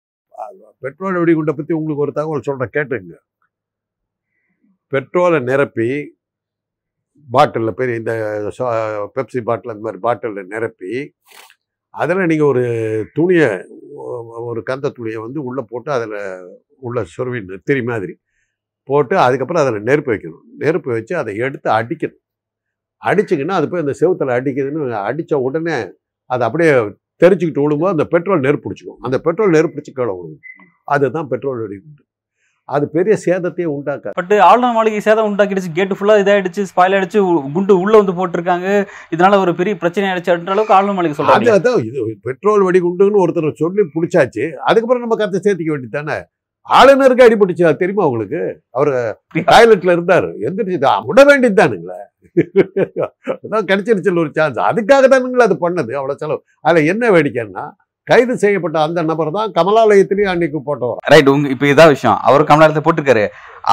பெட்ரோல் 0.81 1.25
வெடிகுண்டை 1.25 1.53
பற்றி 1.53 1.75
உங்களுக்கு 1.75 2.03
ஒரு 2.03 2.13
தகவல் 2.13 2.41
சொல்கிறேன் 2.41 2.87
கேட்டுங்க 2.87 3.38
பெட்ரோலை 4.93 5.39
நிரப்பி 5.51 5.89
பாட்டிலில் 7.29 7.77
போய் 7.79 7.99
இந்த 8.01 8.13
பெப்சி 9.17 9.41
பாட்டில் 9.49 9.73
அந்த 9.73 9.85
மாதிரி 9.87 10.01
பாட்டிலில் 10.07 10.51
நிரப்பி 10.55 10.93
அதில் 11.95 12.29
நீங்கள் 12.31 12.51
ஒரு 12.53 12.65
துணியை 13.17 13.51
ஒரு 14.51 14.61
கந்த 14.71 14.93
துணியை 14.99 15.19
வந்து 15.27 15.41
உள்ளே 15.49 15.63
போட்டு 15.71 15.91
அதில் 15.97 16.17
உள்ள 16.87 16.99
சொருவி 17.15 17.39
நெத்திரி 17.51 17.83
மாதிரி 17.91 18.15
போட்டு 18.89 19.15
அதுக்கப்புறம் 19.25 19.63
அதில் 19.63 19.87
நெருப்பு 19.89 20.11
வைக்கணும். 20.13 20.45
நெருப்பு 20.63 20.91
வச்சு 20.97 21.15
அதை 21.23 21.33
எடுத்து 21.47 21.69
அடிக்கணும். 21.79 22.23
அடிச்சிங்கன்னா 23.03 23.57
அது 23.59 23.67
போய் 23.71 23.85
அந்த 23.85 23.95
செவுத்துல 24.01 24.37
அடிக்குதுன்னு 24.39 24.85
அடித்த 25.09 25.39
உடனே 25.47 25.77
அது 26.31 26.43
அப்படியே 26.49 26.73
தெரிச்சுக்கிட்டு 27.23 27.65
விழும்போது 27.65 27.95
அந்த 27.97 28.07
பெட்ரோல் 28.15 28.45
நெருப்பு 28.47 28.67
பிடிச்சிக்கும். 28.67 29.01
அந்த 29.07 29.17
பெட்ரோல் 29.27 29.55
நெருப்பிடிச்சு 29.57 29.93
கீழே 29.99 30.13
விழுகும் 30.19 30.43
அதுதான் 30.95 31.29
பெட்ரோல் 31.33 31.61
வெடிகுண்டு. 31.65 32.03
அது 32.69 32.89
பெரிய 32.89 33.17
சேதத்தையே 33.25 33.69
உண்டாக்காது. 33.71 34.15
பட் 34.15 34.33
ஆளுநர் 34.43 34.73
மாளிகை 34.73 35.01
சேதம் 35.01 35.29
உண்டாக்கிடுச்சு. 35.29 35.73
கேட்டு 35.73 35.95
ஃபுல்லா 35.95 36.17
இதாயிடுச்சு 36.19 36.63
ஸ்பாயில் 36.71 36.97
ஆயிடுச்சு 36.97 37.21
உ- 37.29 37.53
குண்டு 37.53 37.81
உள்ள 37.81 37.97
வந்து 37.97 38.13
போட்டிருக்காங்க. 38.13 38.67
இதனால 39.11 39.39
ஒரு 39.39 39.55
பெரிய 39.55 39.77
பிரச்சனை 39.77 40.11
ஆயிடுச்சு 40.11 40.31
அப்படின்ற 40.31 40.51
அளவுக்கு 40.51 40.75
ஆளுநர் 40.75 40.95
மாளிகை 40.95 41.17
சொல்றாங்க. 41.17 41.53
அதான் 41.57 41.85
இது 41.85 42.01
பெட்ரோல் 42.23 42.63
வெடிகுண்டுன்னு 42.63 43.23
ஒருத்தர் 43.25 43.53
சொல்லி 43.57 43.85
பிடிச்சாச்சு. 43.95 44.47
அதுக்கப்புறம் 44.65 45.01
நம்ம 45.01 45.17
கத்தை 45.17 45.41
சேர்த்திக்க 45.43 45.73
வேண்டியதானே 45.73 46.19
ஆளுநருக்கு 46.69 47.27
அடிபட்டுச்சு 47.27 47.65
அது 47.65 47.77
தெரியுமா 47.77 48.07
உங்களுக்கு? 48.07 48.41
அவர் 48.71 48.91
டாய்லெட்ல 49.47 49.95
இருந்தாரு. 49.95 50.31
எந்திரிச்சு 50.43 50.85
"ஆ, 50.85 51.01
விட 51.01 51.25
வேண்டியது 51.25 51.59
தானுங்களே 51.61 52.01
அதான் 53.45 53.69
கிடைச்சிருச்சு 53.69 54.19
ஒரு 54.19 54.31
சான்ஸ் 54.33 54.59
அதுக்காக 54.63 55.05
தானுங்களே 55.09 55.47
அது 55.47 55.57
பண்ணது. 55.61 55.93
அவ்வளவு 55.93 56.19
செலவு. 56.19 56.41
அதுல 56.61 56.85
என்ன 56.85 57.11
வேடிக்கைன்னா 57.11 57.65
கைது 58.09 58.35
செய்யப்பட்ட 58.43 58.79
அந்த 58.87 59.01
நபர் 59.11 59.37
தான் 59.37 59.53
கமலாலயத்திலேயும் 59.57 60.33
அன்னைக்கு 60.33 60.59
போட்டவர். 60.69 60.99
ரைட் 61.13 61.31
உங்க 61.33 61.49
இப்ப 61.55 61.67
இதான் 61.73 61.93
விஷயம். 61.95 62.19
அவர் 62.29 62.49
கமலாலயத்தை 62.51 62.83
போட்டிருக்காரு. 62.87 63.25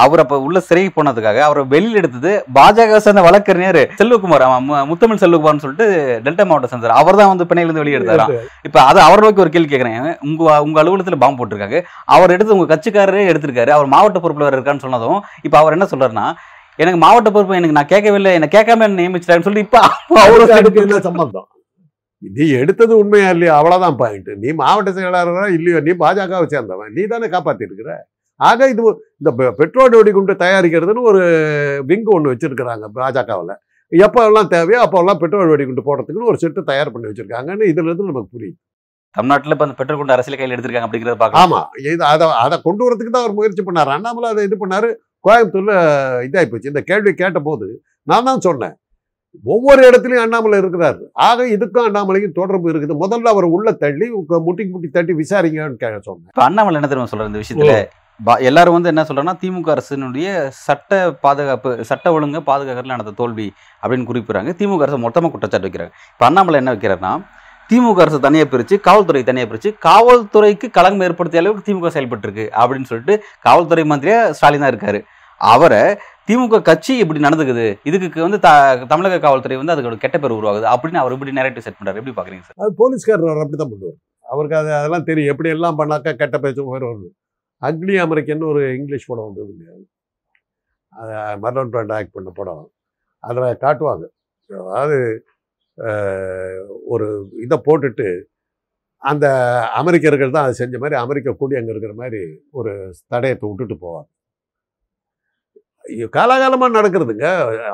அவர் 0.02 0.22
அப்ப 0.24 0.38
உள்ள 0.46 0.58
சிறைக்கு 0.68 0.92
போனதுக்காக 0.96 1.40
அவரை 1.48 1.62
வெளியில 1.74 2.00
எடுத்தது 2.02 2.32
பாஜக 2.58 2.98
சேர்ந்த 3.06 3.22
வழக்கறிஞர் 3.28 3.80
செல்வகுமார் 4.00 4.44
முத்தமிழ் 4.90 5.22
செல்வகுமார்னு 5.24 5.64
சொல்லிட்டு 5.66 5.88
டெல்டா 6.26 6.46
மாவட்டம் 6.50 6.72
சேர்ந்தார் 6.74 6.98
அவர் 7.02 7.20
தான் 7.20 7.32
வந்து 7.34 7.48
பிணையில 7.52 7.70
இருந்து 7.70 7.84
வெளியே 7.84 7.98
எடுத்தாராம் 8.00 8.34
இப்ப 8.70 8.78
அது 8.90 9.00
அவர் 9.06 9.24
நோக்கி 9.26 9.44
ஒரு 9.46 9.54
கேள்வி 9.54 9.72
கேட்கறேன் 9.74 9.98
உங்க 10.28 10.60
உங்க 10.68 10.84
அலுவலகத்துல 10.84 11.20
பாம்பு 11.24 11.40
போட்டிருக்காங்க 11.42 11.80
அவர் 12.16 12.36
எடுத்து 12.36 12.58
உங்க 12.58 12.68
கட்சிக்காரரே 12.74 13.24
எடுத்திருக்காரு. 13.32 13.72
அவர் 13.78 13.94
மாவட்ட 13.96 14.20
பொறுப்புல 14.24 14.48
வேற 14.48 14.58
இருக்கான்னு 14.58 14.86
சொன்னதும் 14.86 15.20
இப்ப 15.48 15.56
அவர் 15.62 15.78
என்ன 15.78 15.88
சொல்றாருன்னா 15.94 16.28
எனக்கு 16.80 17.00
மாவட்ட 17.04 17.30
பொறுப்பு 17.32 17.60
எனக்கு 17.60 17.78
நான் 17.78 17.92
கேட்கவே 17.92 18.18
இல்லை 18.22 18.32
என்ன 18.38 18.48
கேட்காம 18.56 18.88
நியமிச்சிட்டாருன்னு 18.96 19.48
சொல்லிட்டு 19.48 19.68
இப்ப 19.68 19.82
அவரு 20.24 20.46
அவருக்கு 20.56 20.82
என்ன 20.86 21.04
சம்பந்தம்? 21.10 21.48
நீ 22.22 22.46
எடுத்தது 22.62 22.94
உண்மையா 23.02 23.30
இல்லையா? 23.36 23.54
அவ்வளவுதான் 23.60 23.98
பாயிண்ட் 24.02 24.30
நீ 24.44 24.50
மாவட்ட 24.62 24.90
செயலாளரா 24.98 25.46
இல்லையோ? 25.58 25.80
நீ 25.88 25.92
பாஜகவை 26.04 26.46
சேர்ந்தவன். 26.54 26.92
நீ 26.98 27.04
தானே 27.14 27.28
காப்பாத்தி 27.36 27.68
இருக்கிற 27.68 27.90
ஆக 28.40 28.68
இது 28.72 28.82
இந்த 29.22 29.30
பெட்ரோல் 29.60 29.98
வெடிகுண்டு 30.00 30.34
தயாரிக்கிறதுன்னு 30.44 31.04
ஒரு 31.12 31.22
விங்கு 31.90 32.12
ஒன்று 32.16 32.32
வச்சிருக்கிறாங்க 32.34 32.86
பாஜகவில். 32.98 33.54
எப்போ 33.92 34.22
எல்லாம் 34.30 34.50
தேவையோ 34.54 34.80
அப்போ 34.86 34.98
எல்லாம் 35.02 35.20
பெட்ரோல் 35.24 35.52
வெடிகுண்டு 35.54 35.86
போடுறதுக்குன்னு 35.88 36.30
ஒரு 36.32 36.40
செட்டு 36.44 36.62
தயார் 36.72 36.92
பண்ணி 36.94 37.10
வச்சிருக்காங்கன்னு 37.10 37.70
இதுல 37.72 37.90
இருந்து 37.90 38.10
நமக்கு 38.10 38.34
புரியுது. 38.36 38.58
தமிழ்நாட்டுல 39.16 39.56
இப்ப 39.56 39.66
அந்த 39.68 39.78
பெட்ரோல் 39.80 40.00
கொண்டு 40.00 40.16
அரசியல் 40.16 40.40
கையில் 40.40 40.56
எடுத்திருக்காங்க 40.56 40.88
அப்படிங்கறத 40.88 41.20
பாக்கலாம் 41.22 41.44
ஆமா. 41.46 41.60
இது 41.92 42.04
அதை 42.14 42.26
அதை 42.46 42.56
கொண்டு 42.68 42.84
வரதுக்கு 42.86 43.14
தான் 43.16 43.26
அவர் 43.26 43.38
முயற்சி 43.38 43.64
பண்ணார். 43.68 43.92
அண்ணாமலை 43.98 44.30
அதை 44.34 44.44
இது 44.48 44.58
பண்ணாரு. 44.64 44.90
கோயம்புத்தூர்ல 45.28 45.76
இதாகி 46.28 46.48
போச்சு 46.52 46.72
இந்த 46.74 46.82
கேள்வி 46.90 47.12
கேட்ட 47.22 47.40
போது 47.50 47.68
நான் 48.12 48.28
தான் 48.30 48.44
சொன்னேன். 48.48 48.76
ஒவ்வொரு 49.54 49.82
இடத்துலயும் 49.90 50.24
அண்ணாமலை 50.24 50.58
இருக்கிறார். 50.64 50.98
ஆக 51.28 51.46
இதுக்கும் 51.56 51.88
அண்ணாமலைக்கும் 51.90 52.38
தொடர்பு 52.40 52.68
இருக்குது. 52.72 52.96
முதல்ல 53.04 53.32
அவர் 53.34 53.48
உள்ள 53.56 53.72
தள்ளி 53.84 54.08
முட்டி 54.48 54.64
முட்டி 54.74 54.90
தட்டி 54.98 55.14
விசாரிங்கன்னு 55.22 56.02
சொன்னேன். 56.10 56.34
அண்ணாமலை 56.50 56.80
என்ன 56.80 56.90
தெரியுமா 56.92 57.12
சொல்ற 57.14 57.32
இந்த 57.32 57.44
விஷயத்துல? 57.44 57.76
எல்லாரும் 58.50 58.76
வந்து 58.76 58.92
என்ன 58.92 59.04
சொல்றாங்கன்னா 59.08 59.40
திமுக 59.42 59.70
அரசினுடைய 59.74 60.28
சட்ட 60.66 61.00
பாதுகாப்பு 61.24 61.72
சட்ட 61.90 62.14
ஒழுங்கு 62.18 62.40
பாதுகாக்கிறதுல 62.50 62.96
நடந்த 62.96 63.14
தோல்வி 63.22 63.48
அப்படின்னு 63.82 64.10
குறிப்பிடுறாங்க. 64.12 64.52
திமுக 64.60 64.86
அரசு 64.86 65.00
மொத்தமா 65.06 65.32
குற்றச்சாட்டு 65.34 65.68
வைக்கிறாங்க. 65.68 65.94
இப்போ 66.14 66.26
அண்ணாமலை 66.30 66.60
என்ன 66.62 66.74
வைக்கிறாருன்னா 66.76 67.14
திமுக 67.70 68.02
அரசு 68.06 68.20
தனியா 68.28 68.46
பிரிச்சு 68.54 68.76
காவல்துறை 68.88 69.22
தனியா 69.32 69.46
பிரிச்சு 69.52 69.70
காவல்துறைக்கு 69.88 70.68
களங்கம் 70.78 71.06
ஏற்படுத்திய 71.08 71.42
அளவுக்கு 71.44 71.68
திமுக 71.70 71.92
செயல்பட்டு 71.96 72.28
இருக்கு 72.28 72.46
அப்படின்னு 72.62 72.90
சொல்லிட்டு 72.92 73.16
காவல்துறை 73.48 73.86
மந்திரியாக 73.92 74.34
ஸ்டாலின் 74.40 74.64
தான் 74.66 74.74
இருக்காரு. 74.74 75.02
அவரை 75.42 75.84
திமுக 76.28 76.62
கட்சி 76.62 76.98
இப்படி 76.98 77.20
நடந்துக்குது. 77.20 77.80
இதுக்கு 77.84 78.22
வந்து 78.22 78.40
த- 78.40 78.86
தமிழக 78.86 79.20
காவல்துறை 79.20 79.58
வந்து 79.58 79.72
அதுக்கு 79.72 79.90
ஒரு 79.90 80.00
கெட்ட 80.00 80.20
பேர் 80.20 80.32
உருவாகுது. 80.32 80.64
அப்படின்னு 80.64 80.96
அவர் 80.96 81.12
இப்படி 81.12 81.32
நேரட்டிவ் 81.32 81.58
செட் 81.58 81.74
பண்றாரு. 81.74 81.96
எப்படி 81.96 82.12
பாக்குறீங்க 82.12 82.42
சார்? 82.42 82.54
அது 82.56 82.74
போலீஸ்காரர் 82.76 83.36
அப்படிதான் 83.36 83.70
பண்ணுவார். 83.70 84.18
அவருக்கு 84.22 84.58
அது 84.58 84.74
அதெல்லாம் 84.74 85.04
தெரியும். 85.04 85.32
எப்படி 85.32 85.50
எல்லாம் 85.50 85.80
பண்ணாக்கா 85.80 86.16
கெட்ட 86.16 86.38
பேச்சும் 86.38 86.74
வருது 86.74 87.08
அக்னி 87.62 88.00
அமெரிக்கன் 88.00 88.42
ஒரு 88.42 88.76
இங்கிலீஷ் 88.76 89.06
படம் 89.06 89.34
வந்ததுங்க 89.34 89.94
அது 90.90 91.14
மர்லன் 91.14 91.70
பிராண்ட் 91.70 91.92
ஆக்ட் 91.92 92.12
பண்ண 92.12 92.30
படம். 92.30 92.72
அதில் 93.20 93.44
காட்டுவாங்க. 93.44 94.04
அதாவது 94.48 95.26
ஒரு 96.86 97.30
இதை 97.44 97.62
போட்டுட்டு 97.66 98.24
அந்த 98.98 99.34
அமெரிக்கர்கள் 99.70 100.32
தான் 100.32 100.42
அதை 100.42 100.54
செஞ்ச 100.54 100.78
மாதிரி 100.78 101.00
அமெரிக்க 101.00 101.34
கூடி 101.34 101.56
அங்கே 101.56 101.70
இருக்கிற 101.70 101.94
மாதிரி 101.94 102.42
ஒரு 102.52 102.94
தடயத்தை 103.08 103.50
விட்டுட்டு 103.50 103.76
போவாங்க. 103.76 104.14
காலாகாலமாக 106.16 106.76
நடக்கிறதுங்க. 106.78 107.26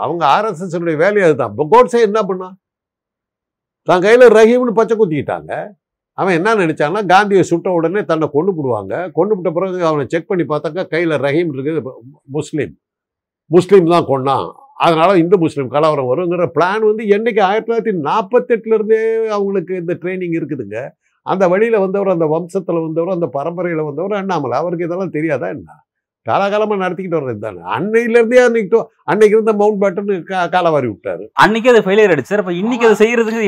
அவங்க 0.06 0.24
ஆர்எஸ்எஸ்னுடைய 0.36 0.97
வேலையை 1.04 1.26
அதுதான். 1.28 1.52
இப்போ 1.54 1.65
கோட்ஸே 1.74 2.02
என்ன 2.08 2.19
பண்ணான் 2.30 2.56
தான் 3.88 4.04
கையில் 4.06 4.26
ரஹீம்னு 4.38 4.78
பச்சை 4.80 4.95
குத்திக்கிட்டாங்க. 4.95 5.52
அவன் 6.17 6.36
என்ன 6.38 6.56
நினச்சான்னா 6.62 7.02
காந்தியை 7.12 7.43
சுட்ட 7.52 7.67
உடனே 7.78 8.02
தன்னை 8.10 8.26
கொண்டு 8.36 8.52
போடுவாங்க. 8.58 8.93
கொண்டு 9.17 9.34
விட்ட 9.36 9.50
பிறகு 9.58 9.80
அவனை 9.89 10.06
செக் 10.13 10.30
பண்ணி 10.32 10.45
பார்த்தாக்கா 10.52 10.84
கையில் 10.93 11.15
ரஹீம் 11.26 11.52
இருக்குது. 11.56 11.82
முஸ்லீம். 12.38 12.74
முஸ்லீம் 13.56 13.93
தான் 13.93 14.10
கொண்டான் 14.12 14.47
அதனால் 14.86 15.19
இந்து 15.21 15.38
முஸ்லீம் 15.43 15.71
கலவரம் 15.76 16.10
வருங்கிற 16.12 16.45
பிளான் 16.56 16.84
வந்து 16.89 17.04
என்னைக்கு 17.15 17.41
ஆயிரத்தி 17.47 17.69
தொள்ளாயிரத்தி 17.69 17.93
நாற்பத்தெட்டுலேருந்தே 18.08 19.02
அவங்களுக்கு 19.36 19.74
இந்த 19.82 19.93
ட்ரைனிங் 20.02 20.36
இருக்குதுங்க. 20.39 20.78
அந்த 21.26 21.43
வழியில் 21.54 21.84
வந்தவர் 21.86 22.15
அந்த 22.15 22.28
வம்சத்தில் 22.36 22.84
வந்தவர் 22.86 23.15
அந்த 23.17 23.28
பரம்பரையில் 23.38 23.88
வந்தவர் 23.89 24.19
அண்ணாமலை. 24.21 24.56
அவருக்கு 24.62 24.88
இதெல்லாம் 24.88 25.15
தெரியாதா 25.17 25.50
என்ன? 25.56 25.69
காலகாலமா 26.26 26.76
நடத்திக்கிட்டு 26.78 27.20
வர்றது 27.20 27.38
தானே. 27.38 27.60
அன்னையில 27.76 28.10
இருந்தே 28.12 28.38
அன்னைக்கு 28.40 28.80
அன்னைக்கு 29.04 29.36
இருந்த 29.36 29.54
மவுண்ட் 29.54 29.82
பேட்டன் 29.82 30.10
காலவாரி 30.50 30.88
விட்டாரு. 30.88 31.24
அன்னைக்கு 31.34 31.70
அது 31.70 31.80
ஃபெயிலியர் 31.80 32.12
ஆயிடுச்சு 32.12 32.38
அப்ப 32.38 32.54
இன்னைக்கு 32.54 32.86
அது 32.86 32.96
செய்யறதுக்கு 32.96 33.40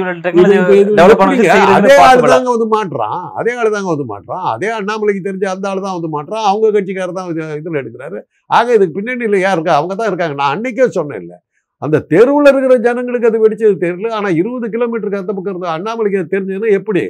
அதே 1.75 1.95
ஆளு 2.03 2.21
தாங்க 2.27 2.49
வந்து 2.49 2.67
மாட்டுறான். 2.73 3.21
அதே 3.33 3.55
ஆளு 3.55 3.71
தாங்க 3.71 3.87
வந்து 3.87 4.07
மாட்டுறான். 4.13 4.45
அதே 4.47 4.69
அண்ணாமலைக்கு 4.71 5.21
தெரிஞ்ச 5.23 5.45
அந்த 5.45 5.69
ஆளு 5.69 5.81
தான் 5.81 5.97
வந்து 5.97 6.11
மாட்டுறான். 6.15 6.43
அவங்க 6.43 6.71
கட்சிக்காரர் 6.71 7.11
தான் 7.11 7.29
இது- 7.29 7.61
இதுல 7.61 7.81
எடுக்கிறாரு. 7.83 8.19
ஆக 8.51 8.73
இதுக்கு 8.73 8.99
பின்னணியில 8.99 9.37
யார் 9.37 9.53
இருக்கா? 9.53 9.75
அவங்க 9.75 9.95
தான் 9.95 10.07
இருக்காங்க. 10.07 10.33
நான் 10.33 10.53
அன்னைக்கே 10.55 10.87
சொன்னேன் 10.89 11.21
இல்ல. 11.21 11.33
அந்த 11.81 12.05
தெருவுல 12.09 12.47
இருக்கிற 12.47 12.75
ஜனங்களுக்கு 12.77 13.27
அது 13.27 13.47
வெடிச்சது 13.47 13.85
தெரியல. 13.85 14.11
ஆனா 14.11 14.29
இருபது 14.33 14.67
கிலோமீட்டருக்கு 14.67 15.21
அந்த 15.21 15.33
பக்கம் 15.33 15.53
இருந்த 15.53 15.69
அண்ணாமலைக்கு 15.69 16.17
அது 16.17 16.33
தெரிஞ்சதுன்னா 16.33 16.71
எப்படி? 16.71 17.01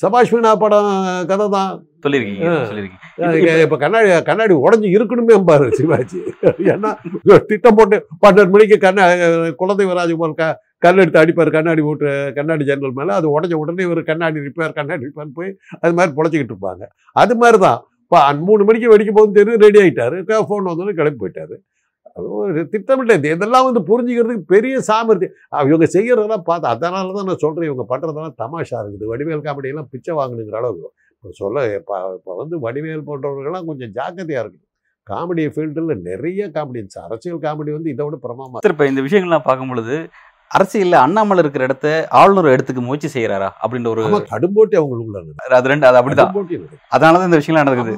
சபாஷ் 0.00 0.32
மீனா 0.34 0.50
படம் 0.62 0.88
கதை 1.30 1.44
தான். 1.54 1.70
சொல்லிருக்கீங்க 2.04 3.52
இப்ப 3.66 3.76
கண்ணாடி 3.82 4.08
கண்ணாடி 4.28 4.54
உடஞ்சி 4.64 4.88
இருக்கணுமே 4.96 5.36
பாரு 5.50 5.66
சிவாஜி. 5.78 6.20
ஏன்னா 6.72 6.90
திட்டம் 7.50 7.78
போட்டு 7.78 7.96
பன்னெண்டு 8.24 8.54
மணிக்கு 8.54 8.76
கண்ணா 8.86 9.04
குலதெய்வ 9.60 9.96
ராஜகுமார் 9.98 10.38
க 10.40 10.48
கல் 10.84 11.00
எடுத்து 11.02 11.20
அடிப்பார் 11.22 11.50
கண்ணாடி 11.56 11.82
ஓட்டு 11.90 12.10
கண்ணாடி 12.38 12.64
ஜன்னல் 12.70 12.96
மேலே. 12.98 13.12
அது 13.18 13.26
உடஞ்ச 13.36 13.54
உடனே 13.62 13.86
ஒரு 13.92 14.02
கண்ணாடி 14.10 14.44
ரிப்பேர் 14.48 14.76
கண்ணாடி 14.78 15.02
ரிப்பேர் 15.08 15.36
போய் 15.38 15.50
அது 15.82 15.96
மாதிரி 15.98 16.16
பொழைச்சிக்கிட்டு 16.18 16.54
இருப்பாங்க. 16.54 16.84
அது 17.22 17.36
மாதிரி 17.42 17.60
தான் 17.66 17.80
இப்போ 18.04 18.18
மூணு 18.48 18.62
மணிக்கு 18.66 18.92
வெடிக்கும் 18.92 19.18
போது 19.18 19.38
தெரியும் 19.38 19.64
ரெடி 19.66 19.80
ஆகிட்டாரு 19.84 20.18
ஃபோன் 20.48 20.68
வந்தோடனே 20.70 20.96
கிளம்பி 21.00 21.20
போயிட்டாரு. 21.22 21.56
ஒரு 22.38 22.62
திட்டமில்லை 22.72 23.14
இது 23.18 23.32
இதெல்லாம் 23.36 23.66
வந்து 23.68 23.80
புரிஞ்சுக்கிறதுக்கு 23.88 24.44
பெரிய 24.54 24.76
சாமர்த்தியம். 24.90 25.34
இவங்க 25.70 25.86
செய்யறதெல்லாம் 25.96 26.46
பார்த்து 26.50 26.70
அதனால 26.74 27.14
தான் 27.16 27.28
நான் 27.30 27.42
சொல்கிறேன் 27.44 27.68
இவங்க 27.70 27.84
பண்ணுறதெல்லாம் 27.92 28.36
தமாஷா 28.42 28.78
இருக்குது. 28.82 29.10
வடிவேல் 29.12 29.46
காமெடியெல்லாம் 29.48 29.90
பிச்சை 29.94 30.14
வாங்குனுங்கிற 30.20 30.58
அளவுக்கு. 30.62 30.90
இப்போ 31.16 31.30
சொல்ல 31.42 31.64
இப்போ 31.80 31.96
இப்போ 32.18 32.34
வந்து 32.42 32.56
வடிவேல் 32.66 33.06
போன்றவர்கள்லாம் 33.08 33.68
கொஞ்சம் 33.70 33.92
ஜாக்கிரதையாக 33.98 34.44
இருக்கணும். 34.44 34.62
காமெடி 35.10 35.42
ஃபீல்டில் 35.54 35.92
நிறைய 36.08 36.44
காமெடியன்ஸ் 36.56 36.96
அரசியல் 37.06 37.44
காமெடி 37.44 37.72
வந்து 37.76 37.92
இதை 37.94 38.04
விட 38.06 38.16
பிரமாமா 38.24 38.64
இப்ப 38.72 38.86
இந்த 38.92 39.02
விஷயங்கள்லாம் 39.06 39.48
பார்க்கும் 39.48 39.72
பொழுது 39.72 39.96
அரசியல்ல 40.50 40.96
அண்ணாமலை 41.04 41.40
இருக்கிற 41.42 41.62
இடத்த 41.68 41.86
ஆளுநர் 42.18 42.52
இடத்துக்கு 42.54 42.82
முயற்சி 42.88 43.08
செய்யறாரா? 43.14 43.48
அப்படின்ற 43.62 43.88
ஒரு 43.94 44.02
கடும்போட்டி 44.32 44.76
அவங்களுக்குள்ள 44.80 45.18
இருக்குது. 45.20 45.56
அது 45.58 45.72
ரெண்டு 45.72 45.88
அது 45.88 45.98
அப்படிதான். 46.00 46.34
இருக்குது. 46.40 46.78
அதனாலதான் 46.96 47.28
இந்த 47.30 47.40
விஷயங்கள் 47.40 47.68
நடக்குது. 47.68 47.94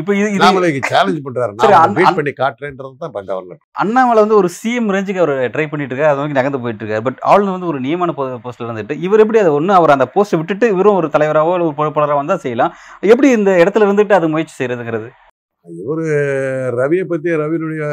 இப்ப 0.00 0.14
இது 0.18 0.26
அண்ணாமலைக்கு 0.30 0.80
சேலஞ்ச் 0.92 1.22
பண்றாரு. 1.26 1.52
நான் 1.74 1.94
பீட் 1.98 2.16
பண்ணி 2.18 2.32
காட்டுறேன்றது 2.40 2.96
தான் 3.04 3.14
கவர்னர் 3.30 3.60
அண்ணாமலை 3.82 4.20
வந்து 4.24 4.38
ஒரு 4.40 4.48
சிஎம் 4.58 4.90
ரேஞ்சுக்கு 4.94 5.22
அவர் 5.24 5.34
ட்ரை 5.54 5.66
பண்ணிட்டு 5.70 5.92
இருக்காரு. 5.92 6.12
அது 6.12 6.20
நோக்கி 6.22 6.38
நகர்ந்து 6.38 6.62
போயிட்டு 6.64 6.84
இருக்காரு. 6.84 7.04
பட் 7.08 7.20
ஆளுநர் 7.30 7.56
வந்து 7.56 7.70
ஒரு 7.72 7.80
நியமன 7.86 8.14
போஸ்ட்ல 8.44 8.66
இருந்துட்டு 8.68 8.96
இவர் 9.06 9.22
எப்படி 9.24 9.40
அதை 9.44 9.52
ஒண்ணு 9.58 9.78
அவர் 9.78 9.96
அந்த 9.96 10.08
போஸ்ட்டை 10.16 10.40
விட்டுட்டு 10.40 10.68
இவரும் 10.74 10.98
ஒரு 11.00 11.08
தலைவராவோ 11.16 11.54
இல்ல 11.56 11.68
ஒரு 11.70 11.78
பொறுப்பாளராக 11.80 12.20
வந்தா 12.22 12.36
செய்யலாம். 12.44 12.74
எப்படி 13.14 13.30
இந்த 13.38 13.52
இடத்துல 13.62 13.88
இருந்துட்டு 13.88 14.18
அது 14.18 14.34
முயற்சி 14.34 14.56
செய்யறதுங்கிறது? 14.58 15.08
இவரு 15.66 16.04
ரவியை 16.80 17.04
பத்தி 17.10 17.30
ரவியினுடைய 17.40 17.86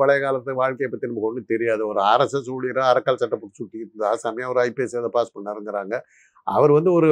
பழைய 0.00 0.18
காலத்து 0.24 0.60
வாழ்க்கையை 0.60 0.88
பத்தி 0.90 1.08
நமக்கு 1.08 1.28
ஒன்றும் 1.28 1.48
தெரியாது. 1.52 1.82
ஒரு 1.90 2.00
ஆர்எஸ்எஸ் 2.10 2.50
ஊழியரா 2.56 2.84
அரக்கல் 2.90 3.18
சட்டம் 3.22 3.40
போட்டு 3.40 3.58
சுட்டிட்டு 3.60 3.92
இருந்தா 3.92 4.10
சமயம் 4.24 4.50
ஒரு 4.52 4.60
ஐபிஎஸ் 4.66 4.98
அதை 5.00 5.10
பாஸ் 5.16 5.34
பண்ணாருங்கிறாங்க. 5.36 5.94
அவர் 6.46 6.72
வந்து 6.76 6.90
ஒரு 6.98 7.08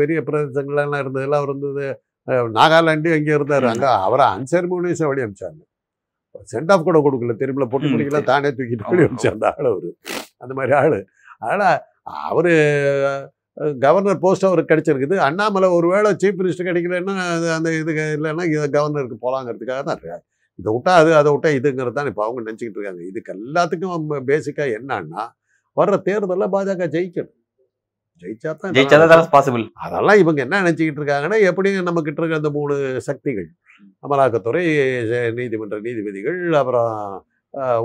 பெரிய 0.00 0.18
பிரதேசங்கள்லாம் 0.26 1.02
இருந்ததுல 1.04 1.38
அவர் 1.42 1.54
வந்து 1.54 1.86
நாகாலாண்டு 2.58 3.10
அங்கே 3.16 3.32
இருந்தார்? 3.38 3.66
அங்க 3.72 3.86
அவரை 4.06 4.26
அன்செரமோனியஸாக 4.36 5.10
வெளியே 5.12 5.26
அமிச்சாங்க 5.28 5.62
சென்ட் 6.52 6.72
ஆஃப் 6.74 6.86
கூட 6.88 6.98
கொடுக்கல. 7.06 7.34
திரும்ப 7.42 7.66
பொட்டு 7.72 7.88
சரி. 7.90 8.24
தானே 8.32 8.50
தூக்கிட்டு 8.58 8.90
வெளியே 8.90 9.06
ஆமா, 9.06 9.10
அமிச்ச 9.10 9.28
அந்த 9.34 9.46
ஆள் 9.52 9.68
அவரு. 9.72 9.90
அந்த 10.44 10.52
மாதிரி 10.58 10.74
ஆளு. 10.82 10.98
அதனால 11.42 11.64
அவரு 12.28 12.52
கவர்னர் 13.84 14.22
போஸ்ட் 14.24 14.46
அவருக்கு 14.48 14.70
கிடைச்சிருக்குது. 14.72 15.16
அண்ணாமலை 15.26 15.68
ஒருவேளை 15.78 16.10
சீஃப் 16.22 16.38
மினிஸ்டர் 16.40 16.68
கிடைக்கலன்னா 16.70 17.14
அது 17.34 17.46
அந்த 17.56 17.68
இது 17.80 17.92
இல்லைன்னா 18.16 18.44
இது 18.52 18.64
கவர்னருக்கு 18.78 19.18
போலாங்கிறதுக்காக 19.26 19.82
தான் 19.88 19.96
இருக்காரு. 19.98 20.22
இதை 20.58 20.70
விட்டா 20.74 20.92
அது 21.02 21.10
அதை 21.20 21.30
விட்டா 21.34 21.50
இதுங்கிறது 21.58 21.96
தான் 21.98 22.10
இப்போ 22.10 22.24
அவங்க 22.26 22.40
நினச்சிக்கிட்டு 22.48 22.78
இருக்காங்க. 22.80 23.02
இதுக்கு 23.10 23.32
எல்லாத்துக்கும் 23.36 24.26
பேசிக்காக 24.32 24.76
என்னன்னா 24.80 25.24
வர்ற 25.76 25.94
தேர்தலில் 26.08 26.52
பாஜக 26.56 26.88
ஜெயிக்கணும். 26.96 27.36
ஜெயிச்சா 28.22 28.98
தான் 29.04 29.24
பாசிபிள் 29.30 29.64
அதெல்லாம் 29.84 30.20
இவங்க 30.22 30.40
என்ன 30.42 30.60
நினச்சிக்கிட்டு 30.62 31.00
இருக்காங்கன்னா 31.00 31.38
எப்படியும் 31.50 31.88
நம்ம 31.88 32.02
கிட்ட 32.02 32.20
இருக்க 32.22 32.40
அந்த 32.40 32.50
மூணு 32.50 32.74
சக்திகள்? 33.08 33.48
அமலாக்கத்துறை 34.04 34.62
நீதிமன்ற 35.38 35.78
நீதிபதிகள் 35.80 36.40
அப்புறம் 36.54 36.92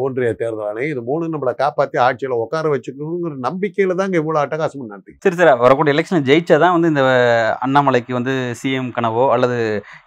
ஒன்றிய 0.04 0.30
தேர்தல் 0.42 0.68
ஆணையம். 0.70 0.92
இது 0.94 1.02
மூணு 1.10 1.30
நம்மளை 1.34 1.54
காப்பாற்றி 1.62 1.98
ஆட்சியில் 2.06 2.36
உட்கார 2.44 2.70
வச்சுக்கணுங்கிற 2.74 3.36
நம்பிக்கையில் 3.48 3.98
தாங்க 4.00 4.18
இவ்வளோ 4.22 4.40
அட்டகாசம் 4.44 4.92
நடத்தி 4.94 5.14
சரி 5.26 5.38
சார். 5.40 5.52
வரக்கூடிய 5.64 5.94
எலெக்ஷன் 5.96 6.28
ஜெயிச்சாதான் 6.30 6.76
வந்து 6.76 6.92
இந்த 6.94 7.04
அண்ணாமலைக்கு 7.68 8.18
வந்து 8.20 8.34
சிஎம் 8.62 8.92
கனவோ 8.98 9.26
அல்லது 9.36 9.58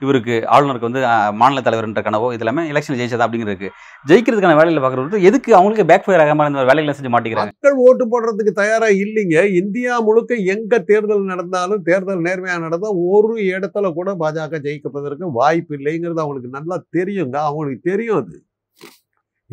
இவருக்கு 0.05 0.37
ஆளுநருக்கு 0.57 0.91
வந்து 0.91 1.03
மாநில 1.43 1.63
தலைவர்ன்ற 1.69 2.03
கனவோ 2.09 2.31
இது 2.37 2.45
எல்லாமே 2.47 2.65
எலெக்ஷன் 2.75 3.01
ஜெயிச்சதா 3.01 3.27
அப்படிங்கிறது 3.29 3.71
எதுக்கான 4.05 4.57
வேலையில் 4.61 4.83
பார்க்குறது 4.85 5.25
எதுக்கு 5.31 5.51
அவங்களுக்கு 5.59 5.89
பேக் 5.91 6.07
ஃபயர் 6.07 6.25
ஆகாம 6.25 6.49
இந்த 6.51 6.67
வேலைகளை 6.71 6.95
செஞ்சு 6.99 7.15
மாட்டேங்கிறாங்க 7.15 7.53
மக்கள் 7.55 7.83
ஓட்டு 7.87 8.05
போடுறதுக்கு 8.13 8.53
தயாரா 8.63 8.89
இல்லைங்க. 9.05 9.39
இந்தியா 9.61 9.95
முழுக்க 10.07 10.35
எங்க 10.55 10.81
தேர்தல் 10.91 11.31
நடந்தாலும் 11.33 11.83
தேர்தல் 11.89 12.25
நேர்மையா 12.27 12.57
நடந்தா 12.67 12.91
ஒரு 13.17 13.35
இடத்துல 13.57 13.93
கூட 13.99 14.11
பாஜக 14.23 14.61
ஜெயிக்கப்பதற்கு 14.67 15.37
வாய்ப்பு 15.41 15.77
இல்லைங்கிறது 15.79 16.25
அவங்களுக்கு 16.25 16.57
நல்லா 16.59 16.79
தெரியுங்க. 16.99 17.37
அவங்களுக்கு 17.51 17.83
தெரியும் 17.91 18.21
அது. 18.23 18.37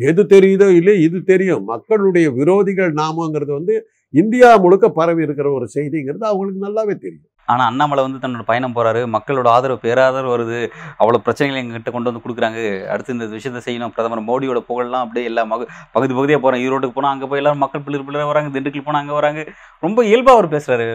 எது 0.08 0.22
தெரியுதோ 0.34 0.68
இல்லையோ 0.78 0.98
இது 1.06 1.18
தெரியும். 1.32 1.64
மக்களுடைய 1.72 2.26
விரோதிகள் 2.38 2.92
நாமங்கிறது 3.00 3.52
வந்து 3.58 3.74
இந்தியா 4.20 4.48
முழுக்க 4.62 4.86
பரவி 5.00 5.22
இருக்கிற 5.26 5.48
ஒரு 5.56 5.66
செய்திங்கிறது 5.74 6.24
அவங்களுக்கு 6.30 6.64
நல்லாவே 6.68 6.94
தெரியும். 7.04 7.26
ஆனா 7.52 7.62
அண்ணாமலை 7.70 8.02
வந்து 8.04 8.20
தன்னோட 8.22 8.42
பயணம் 8.48 8.74
போறாரு. 8.76 9.00
மக்களோட 9.14 9.48
ஆதரவு 9.54 9.82
பேராதரவு 9.84 10.32
வருது. 10.32 10.58
அவ்வளவு 11.00 11.24
பிரச்சனைகள் 11.26 11.60
எங்ககிட்ட 11.60 11.90
கொண்டு 11.94 12.10
வந்து 12.10 12.22
கொடுக்குறாங்க. 12.24 12.58
அடுத்து 12.92 13.14
இந்த 13.16 13.26
விஷயத்தை 13.36 13.60
செய்யணும். 13.66 13.92
பிரதமர் 13.96 14.22
மோடியோட 14.28 14.60
புகழ்லாம் 14.68 15.04
அப்படியே 15.04 15.28
எல்லா 15.30 15.42
மக 15.52 15.66
பகுதி 15.96 16.12
பகுதியா 16.18 16.38
போறேன் 16.44 16.62
ஈரோட்டுக்கு 16.66 16.96
போனா 16.98 17.12
அங்க 17.14 17.26
போய் 17.30 17.42
எல்லாரும் 17.42 17.62
மக்கள் 17.64 17.84
பிள்ளை 17.86 18.02
பிள்ளை 18.08 18.26
வராங்க. 18.30 18.50
திண்டுக்கல் 18.56 18.86
போனா 18.88 19.02
அங்க 19.04 19.14
வராங்க. 19.20 19.42
ரொம்ப 19.86 20.04
இயல்பா 20.10 20.34
அவர் 20.36 20.48
பேசுறாரு. 20.54 20.86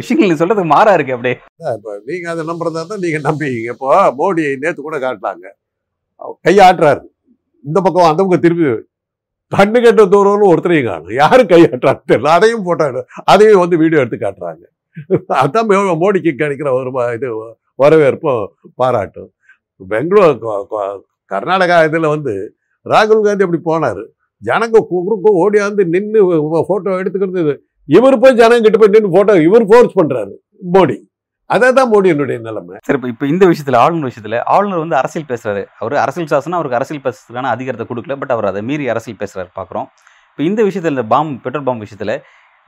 விஷயங்கள் 0.00 0.40
சொல்றதுக்கு 0.42 0.74
மாறா 0.76 0.94
இருக்கு 0.98 1.16
அப்படியே. 1.16 1.36
இப்போ 1.78 1.96
நீங்க 2.10 2.28
அதை 2.34 2.44
நம்புறதா 2.52 2.84
தான் 2.92 3.02
நீங்க 3.06 3.20
நம்பிக்கீங்க 3.28 3.72
இப்போ 3.76 3.90
மோடி 4.20 4.44
நேத்து 4.64 4.86
கூட 4.88 4.98
காட்டினாங்க. 5.06 5.48
கையாட்டுறாரு. 6.46 7.02
இந்த 7.68 7.78
பக்கம் 7.84 8.10
அந்த 8.10 8.20
பக்கம் 8.22 8.44
திருப்பி 8.44 8.66
கண்ணு 9.52 9.78
கெட்ட 9.84 10.02
தூரம்னு 10.12 10.50
ஒருத்தரையும் 10.52 10.88
காணும். 10.90 11.14
யாரும் 11.22 11.50
கையாட்டுறாங்க 11.50 12.02
தெரியல 12.10 12.30
அதையும் 12.36 12.64
போட்டாங்க 12.68 13.00
அதையும் 13.32 13.62
வந்து 13.62 13.76
வீடியோ 13.82 14.00
எடுத்து 14.02 14.18
காட்டுறாங்க. 14.22 14.64
அதான் 15.42 15.68
மோடிக்கு 16.02 16.32
கிடைக்கிற 16.42 16.70
ஒரு 16.78 16.90
இது 17.16 17.28
வரவேற்பும் 17.82 18.42
பாராட்டும். 18.80 19.30
பெங்களூர் 19.92 20.34
கர்நாடகா 21.32 21.76
இதில் 21.88 22.12
வந்து 22.14 22.34
ராகுல் 22.92 23.24
காந்தி 23.26 23.44
அப்படி 23.46 23.60
போனார். 23.68 24.02
ஜனங்க 24.42 24.78
குறுக்கும் 24.90 25.38
ஓடியாந்து 25.42 25.82
நின்று 25.94 26.20
ஃபோட்டோ 26.68 26.96
எடுத்துக்கிறது. 27.02 27.54
இவர் 27.88 28.22
போய் 28.22 28.40
ஜனங்கிட்ட 28.42 28.78
போய் 28.80 28.94
நின்று 28.94 29.14
ஃபோட்டோ 29.14 29.34
இவர் 29.48 29.64
ஃபோர்ஸ் 29.70 29.96
பண்ணுறாரு 29.98 30.34
மோடி. 30.74 30.96
அதை 31.50 31.68
தான் 31.78 31.90
மோடியினுடைய 31.92 32.36
நிலைமை. 32.46 32.74
சரி 32.86 32.96
இப்போ 32.98 33.08
இப்போ 33.12 33.24
இந்த 33.32 33.44
விஷயத்தில் 33.50 33.78
ஆளுநர் 33.84 34.10
விஷயத்தில் 34.10 34.36
ஆளுநர் 34.54 34.82
வந்து 34.84 34.96
அரசியல் 35.00 35.30
பேசுறாரு. 35.32 35.62
அவர் 35.80 35.94
அரசியல் 36.04 36.30
சாசனம் 36.34 36.58
அவருக்கு 36.58 36.78
அரசியல் 36.78 37.02
பேசுறதுக்கான 37.06 37.50
அதிகாரத்தை 37.56 37.86
கொடுக்கல 37.90 38.16
பட் 38.20 38.32
அவர் 38.36 38.48
அதை 38.50 38.60
மீறி 38.68 38.84
அரசியல் 38.94 39.20
பேசுறாரு 39.22 39.50
பார்க்குறோம் 39.58 39.88
இப்போ 40.30 40.42
இந்த 40.50 40.60
விஷயத்தில் 40.68 40.94
இந்த 40.96 41.06
பாம் 41.12 41.32
பெட்ரோல் 41.44 41.66
பாம்பு 41.68 41.84
விஷயத்தில் 41.86 42.14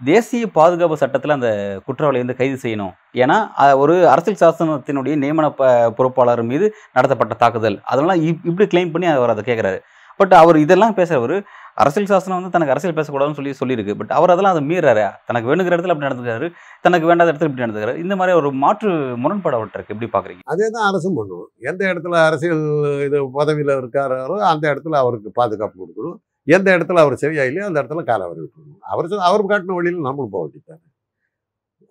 தேசிய 0.00 0.44
பாதுகாப்பு 0.58 0.96
சட்டத்தில் 1.02 1.34
அந்த 1.36 1.48
குற்றவாளியை 1.86 2.22
வந்து 2.24 2.38
கைது 2.38 2.56
செய்யணும். 2.62 2.94
ஏன்னா 3.22 3.36
ஒரு 3.82 3.94
அரசியல் 4.12 4.40
சாசனத்தினுடைய 4.42 5.14
நியமன 5.22 5.48
ப 5.58 5.68
பொறுப்பாளர் 5.98 6.42
மீது 6.52 6.66
நடத்தப்பட்ட 6.96 7.34
தாக்குதல். 7.42 7.76
அதெல்லாம் 7.92 8.22
இப்படி 8.50 8.66
கிளைம் 8.72 8.92
பண்ணி 8.94 9.08
அவர் 9.12 9.34
அதை 9.34 9.44
கேட்குறாரு 9.50 9.78
பட் 10.16 10.32
அவர் 10.32 10.56
இதெல்லாம் 10.56 10.94
பேசுறவர் 10.94 11.36
அரசியல் 11.74 12.08
சாசனம் 12.08 12.36
வந்து 12.36 12.50
தனக்கு 12.50 12.74
அரசியல் 12.74 12.96
பேசக்கூடாதுன்னு 12.96 13.50
சொல்லி 13.50 13.52
சொல்லியிருக்கு. 13.60 13.94
பட் 13.94 14.10
அவர் 14.10 14.30
அதெல்லாம் 14.30 14.54
அதை 14.54 14.68
மீறாரு. 14.68 15.10
தனக்கு 15.26 15.48
வேணுங்கிற 15.50 15.74
இடத்துல 15.76 15.94
அப்படி 15.94 16.06
நடந்துக்கிறாரு. 16.06 16.48
தனக்கு 16.80 17.06
வேண்டாத 17.06 17.32
இடத்துல 17.32 17.44
இப்படி 17.44 17.64
நடந்துக்கிறாரு. 17.64 17.96
இந்த 17.96 18.16
மாதிரி 18.16 18.36
ஒரு 18.36 18.52
மாற்று 18.52 18.90
முரண்பாடு 19.16 19.56
அவர்கிட்ட 19.58 19.78
இருக்கு. 19.80 19.96
எப்படி 19.96 20.10
பாக்குறீங்க? 20.12 20.38
அதே 20.44 20.68
தான் 20.72 20.86
அரசும் 20.88 21.14
பண்ணும் 21.14 21.50
எந்த 21.58 21.94
இடத்துல 21.94 22.24
அரசியல் 22.26 22.62
இது 23.04 23.30
பதவியில் 23.32 23.74
இருக்காரோ 23.76 24.38
அந்த 24.38 24.74
இடத்துல 24.74 24.96
அவருக்கு 24.96 25.30
பாதுகாப்பு 25.30 25.78
கொடுக்கணும். 25.82 26.16
எந்த 26.46 26.78
இடத்துல 26.78 26.98
அவர் 26.98 27.16
சரியா 27.16 27.42
இல்லையோ 27.42 27.66
அந்த 27.66 27.82
இடத்துல 27.82 28.02
விட்டுருணும் 28.30 28.80
அவர் 28.80 29.06
சொ- 29.06 29.24
அவர் 29.28 29.46
காட்டின 29.46 29.74
வழியில் 29.74 30.00
நம்மளும் 30.00 30.30
போக 30.30 30.44
வேண்டியதானே 30.46 30.84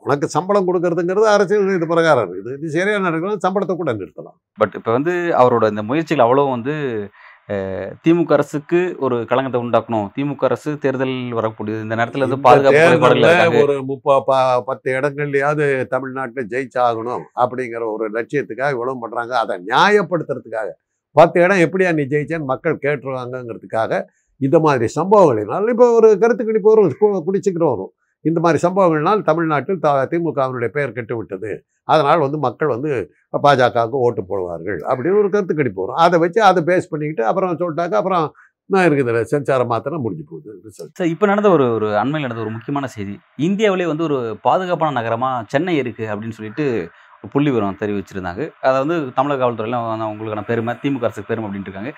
உனக்கு 0.04 0.28
சம்பளம் 0.28 0.68
கொடுக்கறதுங்கிறது 0.68 1.28
அரசியல் 1.36 1.76
இது 1.76 1.88
பிரகாரம். 1.88 2.34
இருக்குது 2.34 2.54
இது 2.58 2.70
சரியா 2.70 2.98
நடக்கலாம் 2.98 3.44
சம்பளத்தை 3.48 3.76
கூட 3.76 3.94
நிறுத்தலாம். 3.94 4.38
பட் 4.58 4.74
இப்போ 4.76 4.92
வந்து 4.92 5.12
அவரோட 5.12 5.70
இந்த 5.70 5.84
முயற்சிகள் 5.84 6.26
அவ்வளோ 6.26 6.50
வந்து 6.50 6.74
திமுக 7.50 8.34
அரசுக்கு 8.34 8.96
ஒரு 9.00 9.26
களங்கத்தை 9.26 9.62
உண்டாக்கணும். 9.62 10.10
திமுக 10.18 10.38
அரசு 10.38 10.78
தேர்தல் 10.78 11.10
வரக்கூடியது. 11.10 11.82
இந்த 11.82 11.96
நேரத்தில் 11.96 12.22
வந்து 12.22 12.40
பாதுகாப்பு 12.42 12.78
ஒரு 13.62 13.84
முப்ப 13.84 14.24
ப- 14.26 14.62
பத்து 14.62 14.94
இடங்கள்லயாவது 14.94 15.86
தமிழ்நாட்டில் 15.86 16.48
ஜெயிச்சாகணும் 16.50 17.22
அப்படிங்கிற 17.36 17.92
ஒரு 17.92 18.12
லட்சியத்துக்காக 18.12 18.70
இவ்வளவு 18.70 19.00
பண்றாங்க. 19.00 19.38
அதை 19.38 19.62
நியாயப்படுத்துறதுக்காக. 19.68 20.70
பத்து 21.12 21.42
இடம் 21.42 21.58
எப்படியா 21.58 21.94
நீ 21.94 22.04
ஜெயிச்சேன்னு 22.04 22.44
மக்கள் 22.44 22.80
கேட்டுருவாங்கங்கிறதுக்காக 22.82 24.04
இந்த 24.38 24.60
மாதிரி 24.60 24.94
சம்பவங்களினால் 25.00 25.70
இப்போ 25.70 25.92
ஒரு 25.92 26.18
கருத்து 26.20 26.46
கணிப்பு 26.46 26.74
வரும் 26.74 26.94
கு- 27.02 27.24
குடிச்சுக்கிட்டு 27.28 27.70
வரும். 27.70 27.94
இந்த 28.30 28.40
மாதிரி 28.46 28.60
சம்பவங்கள்னால் 28.66 29.22
தமிழ்நாட்டில் 29.30 29.82
த 29.86 29.90
திமுகவினுடைய 30.12 30.70
பெயர் 30.78 30.96
கெட்டு 30.98 31.16
விட்டது 31.20 31.52
அதனால் 31.94 32.24
வந்து 32.26 32.38
மக்கள் 32.46 32.74
வந்து 32.76 32.92
பாஜகவுக்கு 33.46 34.04
ஓட்டு 34.06 34.22
போடுவார்கள் 34.30 34.80
அப்படின்னு 34.90 35.22
ஒரு 35.22 35.30
கருத்து 35.34 35.54
கணிப்பு 35.60 35.82
வரும். 35.84 36.00
அதை 36.06 36.18
வச்சு 36.24 36.40
அதை 36.50 36.62
பேஸ் 36.70 36.90
பண்ணிக்கிட்டு 36.92 37.24
அப்புறம் 37.30 37.60
சொல்லிட்டாக்க 37.62 37.96
அப்புறம் 38.02 38.26
நான் 38.74 38.86
இருக்குது? 38.88 39.22
சென்சாரை 39.32 39.66
மாத்திரம் 39.72 40.04
முடிஞ்சு 40.04 40.26
போகுது 40.30 40.54
ரிசல்ட் 40.68 40.98
சார் 41.00 41.10
இப்போ 41.14 41.26
நடந்த 41.32 41.50
ஒரு 41.56 41.66
ஒரு 41.78 41.88
அண்மையில் 42.02 42.26
நடந்த 42.28 42.44
ஒரு 42.46 42.54
முக்கியமான 42.56 42.88
செய்தி. 42.96 43.16
இந்தியாவிலே 43.48 43.88
வந்து 43.92 44.06
ஒரு 44.10 44.18
பாதுகாப்பான 44.48 44.96
நகரமாக 45.00 45.44
சென்னை 45.54 45.76
இருக்குது 45.82 46.12
அப்படின்னு 46.14 46.38
சொல்லிட்டு 46.38 46.66
புள்ளி 47.34 47.50
விவரம் 47.52 47.82
தெரிவிச்சிருந்தாங்க. 47.82 48.44
அதை 48.68 48.78
வந்து 48.84 48.96
தமிழக 49.18 49.40
காவல்துறையில் 49.42 49.78
அவங்களுக்கான 49.78 50.10
உங்களுக்கான 50.14 50.46
பெருமை 50.52 50.74
திமுக 50.84 51.08
அரசுக்கு 51.08 51.32
பெருமை 51.32 51.48
அப்படின்ட்டு 51.48 51.72
இருக்காங்க. 51.72 51.92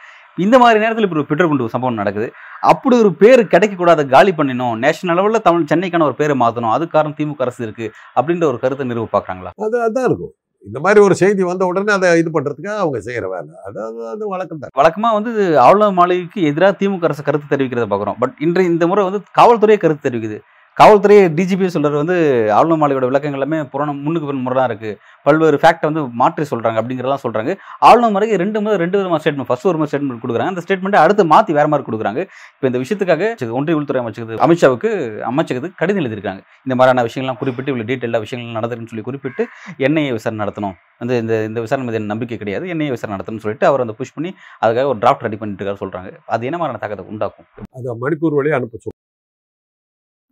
இந்த 0.45 0.55
மாதிரி 0.63 0.81
நேரத்தில் 0.83 1.07
இப்போ 1.07 1.17
ஒரு 1.19 1.29
பெட்ரோல் 1.29 1.49
குண்டு 1.51 1.73
சம்பவம் 1.75 2.01
நடக்குது. 2.01 2.27
அப்படி 2.71 2.95
ஒரு 3.03 3.11
பேர் 3.21 3.41
கிடைக்கக்கூடாத 3.53 4.01
காலி 4.15 4.31
பண்ணினோம் 4.39 4.79
நேஷனல் 4.85 5.17
லெவலில் 5.19 5.45
தமிழ் 5.47 5.69
சென்னைக்கான 5.71 6.07
ஒரு 6.09 6.17
பேரை 6.21 6.35
மாற்றணும் 6.43 6.73
அது 6.75 6.85
காரணம் 6.95 7.17
திமுக 7.19 7.45
அரசு 7.45 7.61
இருக்குது 7.67 7.93
அப்படின்ற 8.17 8.45
ஒரு 8.51 8.59
கருத்தை 8.63 8.87
நிறுவ 8.91 9.07
பார்க்குறாங்களா? 9.15 9.53
அது 9.67 9.77
அதான் 9.87 10.07
இருக்கும். 10.09 10.33
இந்த 10.65 10.79
மாதிரி 10.83 10.99
ஒரு 11.07 11.15
செய்தி 11.21 11.41
வந்த 11.49 11.63
உடனே 11.69 11.91
அதை 11.95 12.07
இது 12.21 12.29
பண்றதுக்காக 12.35 12.77
அவங்க 12.83 12.99
செய்யற 13.07 13.25
வேலை. 13.33 13.51
அது 13.67 13.79
அது 14.13 14.23
வழக்கம் 14.33 14.61
தான். 14.61 14.71
வழக்கமாக 14.81 15.17
வந்து 15.17 15.31
ஆளுநர் 15.65 15.97
மாளிகைக்கு 15.99 16.41
எதிராக 16.51 16.73
திமுக 16.79 17.07
அரசு 17.09 17.23
கருத்து 17.27 17.53
தெரிவிக்கிறத 17.53 17.87
பார்க்குறோம். 17.91 18.19
பட் 18.23 18.35
இன்றைய 18.47 18.71
இந்த 18.73 18.87
முறை 18.91 19.03
வந்து 19.09 19.21
காவல்துறையே 19.39 19.79
கருத்து 19.83 20.07
தெரிவிக்குது. 20.07 20.39
காவல்துறை 20.79 21.17
டிஜிபி 21.35 21.67
சொல்றது 21.73 21.95
வந்து 22.01 22.15
ஆளுநர் 22.55 22.79
மாளிகையோட 22.79 23.05
விளக்கங்கள் 23.09 23.39
எல்லாமே 23.39 23.57
புறணம் 23.73 23.99
முன்னுக்கு 24.05 24.27
பின் 24.29 24.41
முறை 24.45 24.55
தான் 24.59 24.67
இருக்கு. 24.69 24.89
பல்வேறு 25.25 25.57
ஃபேக்டை 25.61 25.85
வந்து 25.89 26.01
மாற்றி 26.21 26.45
சொல்றாங்க 26.49 26.77
அப்படிங்கிறதெல்லாம் 26.81 27.21
சொல்றாங்க. 27.25 27.51
ஆளுநர் 27.89 28.13
மாளிகை 28.15 28.37
ரெண்டு 28.43 28.61
முறை 28.63 28.75
ரெண்டு 28.83 28.97
விதமாக 28.99 29.19
ஸ்டேட்மெண்ட் 29.21 29.49
ஃபர்ஸ்ட் 29.49 29.67
ஒரு 29.71 29.79
மாதிரி 29.81 29.91
ஸ்டேட்மெண்ட் 29.91 30.21
கொடுக்குறாங்க. 30.23 30.51
அந்த 30.53 30.63
ஸ்டேட்மெண்ட் 30.65 30.97
அடுத்து 31.03 31.25
மாற்றி 31.33 31.53
வேறு 31.59 31.71
மாதிரி 31.73 31.85
கொடுக்குறாங்க. 31.89 32.21
இப்போ 32.55 32.67
இந்த 32.71 32.81
விஷயத்துக்காக 32.83 33.51
ஒன்றிய 33.59 33.77
உள்துறை 33.79 34.01
அமைச்சகத்து 34.03 34.41
அமித்ஷாவுக்கு 34.47 34.91
அமைச்சகத்துக்கு 35.31 35.79
கடிதம் 35.83 36.01
எழுதியிருக்காங்க. 36.03 36.43
இந்த 36.67 36.77
மாதிரியான 36.79 37.05
விஷயங்கள்லாம் 37.07 37.39
குறிப்பிட்டு 37.43 37.71
இவ்வளோ 37.73 37.87
டீட்டெயிலாக 37.91 38.21
விஷயங்கள் 38.25 38.59
நடந்திருக்குன்னு 38.59 38.93
சொல்லி 38.95 39.07
குறிப்பிட்டு 39.09 39.45
என்ஐஏ 39.87 40.11
விசாரணை 40.17 40.41
நடத்தணும். 40.43 40.75
வந்து 41.03 41.15
இந்த 41.23 41.33
இந்த 41.49 41.59
விசாரணை 41.67 41.87
மீது 41.89 42.03
நம்பிக்கை 42.13 42.39
கிடையாது. 42.43 42.67
என்ஐஏ 42.75 42.91
விசாரணை 42.97 43.15
நடத்தணும்னு 43.17 43.45
சொல்லிட்டு 43.47 43.69
அவர் 43.71 43.85
அந்த 43.85 43.95
புஷ் 44.01 44.15
பண்ணி 44.17 44.31
அதுக்காக 44.63 44.87
ஒரு 44.93 45.01
டிராஃப்ட் 45.05 45.25
ரெடி 45.27 45.39
பண்ணிட்டு 45.41 45.61
இருக்காரு 45.63 45.81
சொல்றாங்க. 45.85 46.11
அது 46.35 46.49
என்ன 46.51 46.59
மாதிரியான 46.59 46.83
தாக்கத்தை 46.83 47.07
உண்டாக்கும்? 47.13 47.49
அதை 47.79 47.97
மணிப்பூர் 48.05 48.39
வழியாக 48.41 48.59
அனுப்ப 48.61 48.93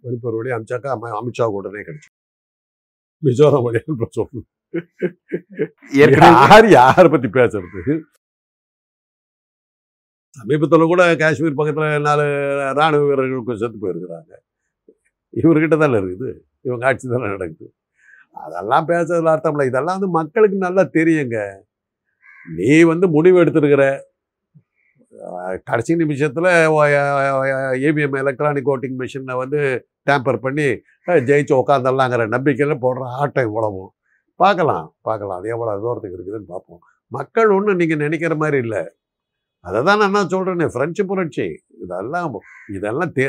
மணிப்பூர் 0.03 0.37
வழியாக 0.39 0.57
அமிச்சாக்கா 0.59 0.89
அம 0.95 1.11
அமித்ஷா 1.19 1.45
உடனே 1.59 1.83
கிடைச்சு 1.89 2.11
மிசோரம் 3.23 3.65
வழியாக 3.67 3.87
அனுப்ப 3.89 4.07
சொல்லு 4.19 4.41
ஏற்கனவே 6.03 6.35
யார் 6.41 6.67
யாரை 6.79 7.09
பத்தி 7.13 7.29
பேசுறது? 7.39 7.81
சமீபத்தில் 10.37 10.91
கூட 10.91 11.03
காஷ்மீர் 11.21 11.57
பக்கத்தில் 11.59 12.05
நாலு 12.07 12.25
ராணுவ 12.79 13.03
வீரர்களுக்கு 13.09 13.59
செத்து 13.63 13.77
போயிருக்கிறாங்க. 13.83 14.31
இவர்கிட்ட 15.41 15.75
தானே 15.83 15.97
இருக்குது. 16.01 16.31
இவங்க 16.67 16.83
ஆட்சி 16.89 17.05
தானே 17.13 17.27
நடக்குது. 17.35 17.67
அதெல்லாம் 18.45 18.87
பேசுறதுல 18.91 19.33
அர்த்தம் 19.35 19.55
இல்லை. 19.55 19.67
இதெல்லாம் 19.71 19.97
வந்து 19.97 20.11
மக்களுக்கு 20.19 20.57
நல்லா 20.67 20.83
தெரியுங்க. 20.99 21.37
நீ 22.47 22.71
வந்து 22.93 23.05
முடிவு 23.17 23.37
எடுத்திருக்கிற 23.43 23.83
கடைசி 25.69 25.93
நிமிஷத்தில் 26.03 26.49
ஏபிஎம் 27.87 28.17
எலக்ட்ரானிக் 28.21 28.71
ஓட்டிங் 28.73 28.97
மிஷினை 29.01 29.35
வந்து 29.43 29.59
டேம்பர் 30.09 30.39
பண்ணி 30.45 30.67
ஜெயிச்சு 31.29 31.53
உட்காந்துடலாங்கிற 31.61 32.25
நம்பிக்கையில் 32.35 32.81
போடுற 32.85 33.03
ஆட்டம் 33.21 33.47
இவ்வளவும் 33.49 33.91
பார்க்கலாம் 34.43 34.87
பார்க்கலாம். 35.07 35.37
அது 35.39 35.53
எவ்வளோ 35.55 35.75
தூரத்துக்கு 35.85 36.17
இருக்குதுன்னு 36.17 36.51
பார்ப்போம். 36.53 36.81
மக்கள் 37.17 37.53
ஒன்றும் 37.57 37.79
நீங்கள் 37.81 38.03
நினைக்கிற 38.05 38.33
மாதிரி 38.43 38.57
இல்லை. 38.65 38.83
அதை 39.67 39.79
தான் 39.87 39.99
நான் 40.01 40.09
என்ன 40.11 40.21
சொல்கிறேனே 40.33 40.67
ஃப்ரெஞ்சு 40.73 41.03
புரட்சி. 41.09 41.47
இதெல்லாம் 41.83 42.33
இதெல்லாம் 42.77 43.13
தே 43.17 43.25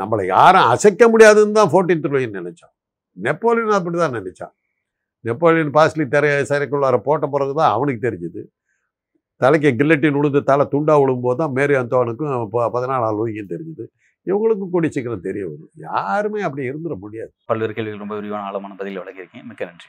நம்மளை 0.00 0.24
யாரும் 0.36 0.68
அசைக்க 0.72 1.04
முடியாதுன்னு 1.12 1.58
தான் 1.60 1.70
ஃபோர்டீன்த் 1.72 2.10
லுயின் 2.12 2.36
நினச்சான். 2.38 2.74
நெப்போலியன் 3.16 3.78
அப்படி 3.78 3.96
தான் 4.02 4.16
நினச்சான். 4.18 4.54
நெப்போலியன் 5.24 5.72
பாஸ்லி 5.76 6.04
திரை 6.14 6.30
சிறைக்குள்ளார 6.50 6.96
போட்ட 7.08 7.26
பிறகு 7.34 7.52
தான் 7.60 7.72
அவனுக்கு 7.76 8.00
தெரிஞ்சுது. 8.06 8.42
தலைக்கு 9.42 9.70
கில்லட்டின் 9.80 10.16
விழுந்து 10.18 10.40
தலை 10.50 10.64
துண்டா 10.74 10.94
விழும்போது 11.02 11.38
தான் 11.40 11.54
மேரி 11.58 11.74
அந்தோனுக்கும் 11.74 12.46
பதினாலு 12.76 13.06
ஆள் 13.08 13.18
லூயிக்கும் 13.20 13.52
தெரிஞ்சுது. 13.54 13.84
இவங்களுக்கும் 14.26 14.72
கூடி 14.74 14.88
சீக்கிரம் 14.90 15.26
தெரிய 15.28 15.44
வரும். 15.48 15.70
யாருமே 15.88 16.40
அப்படி 16.48 16.62
இருந்துட 16.70 16.94
முடியாது. 17.04 17.32
பல்வேறு 17.50 17.74
கேள்விகள் 17.76 18.02
ரொம்ப 18.04 18.16
விரிவான 18.20 18.46
ஆழமான 18.50 18.76
பதில் 18.82 19.00
வழங்கியிருக்கீங்க 19.02 19.44
மிக்க 19.50 19.64
நன்றி. 19.70 19.88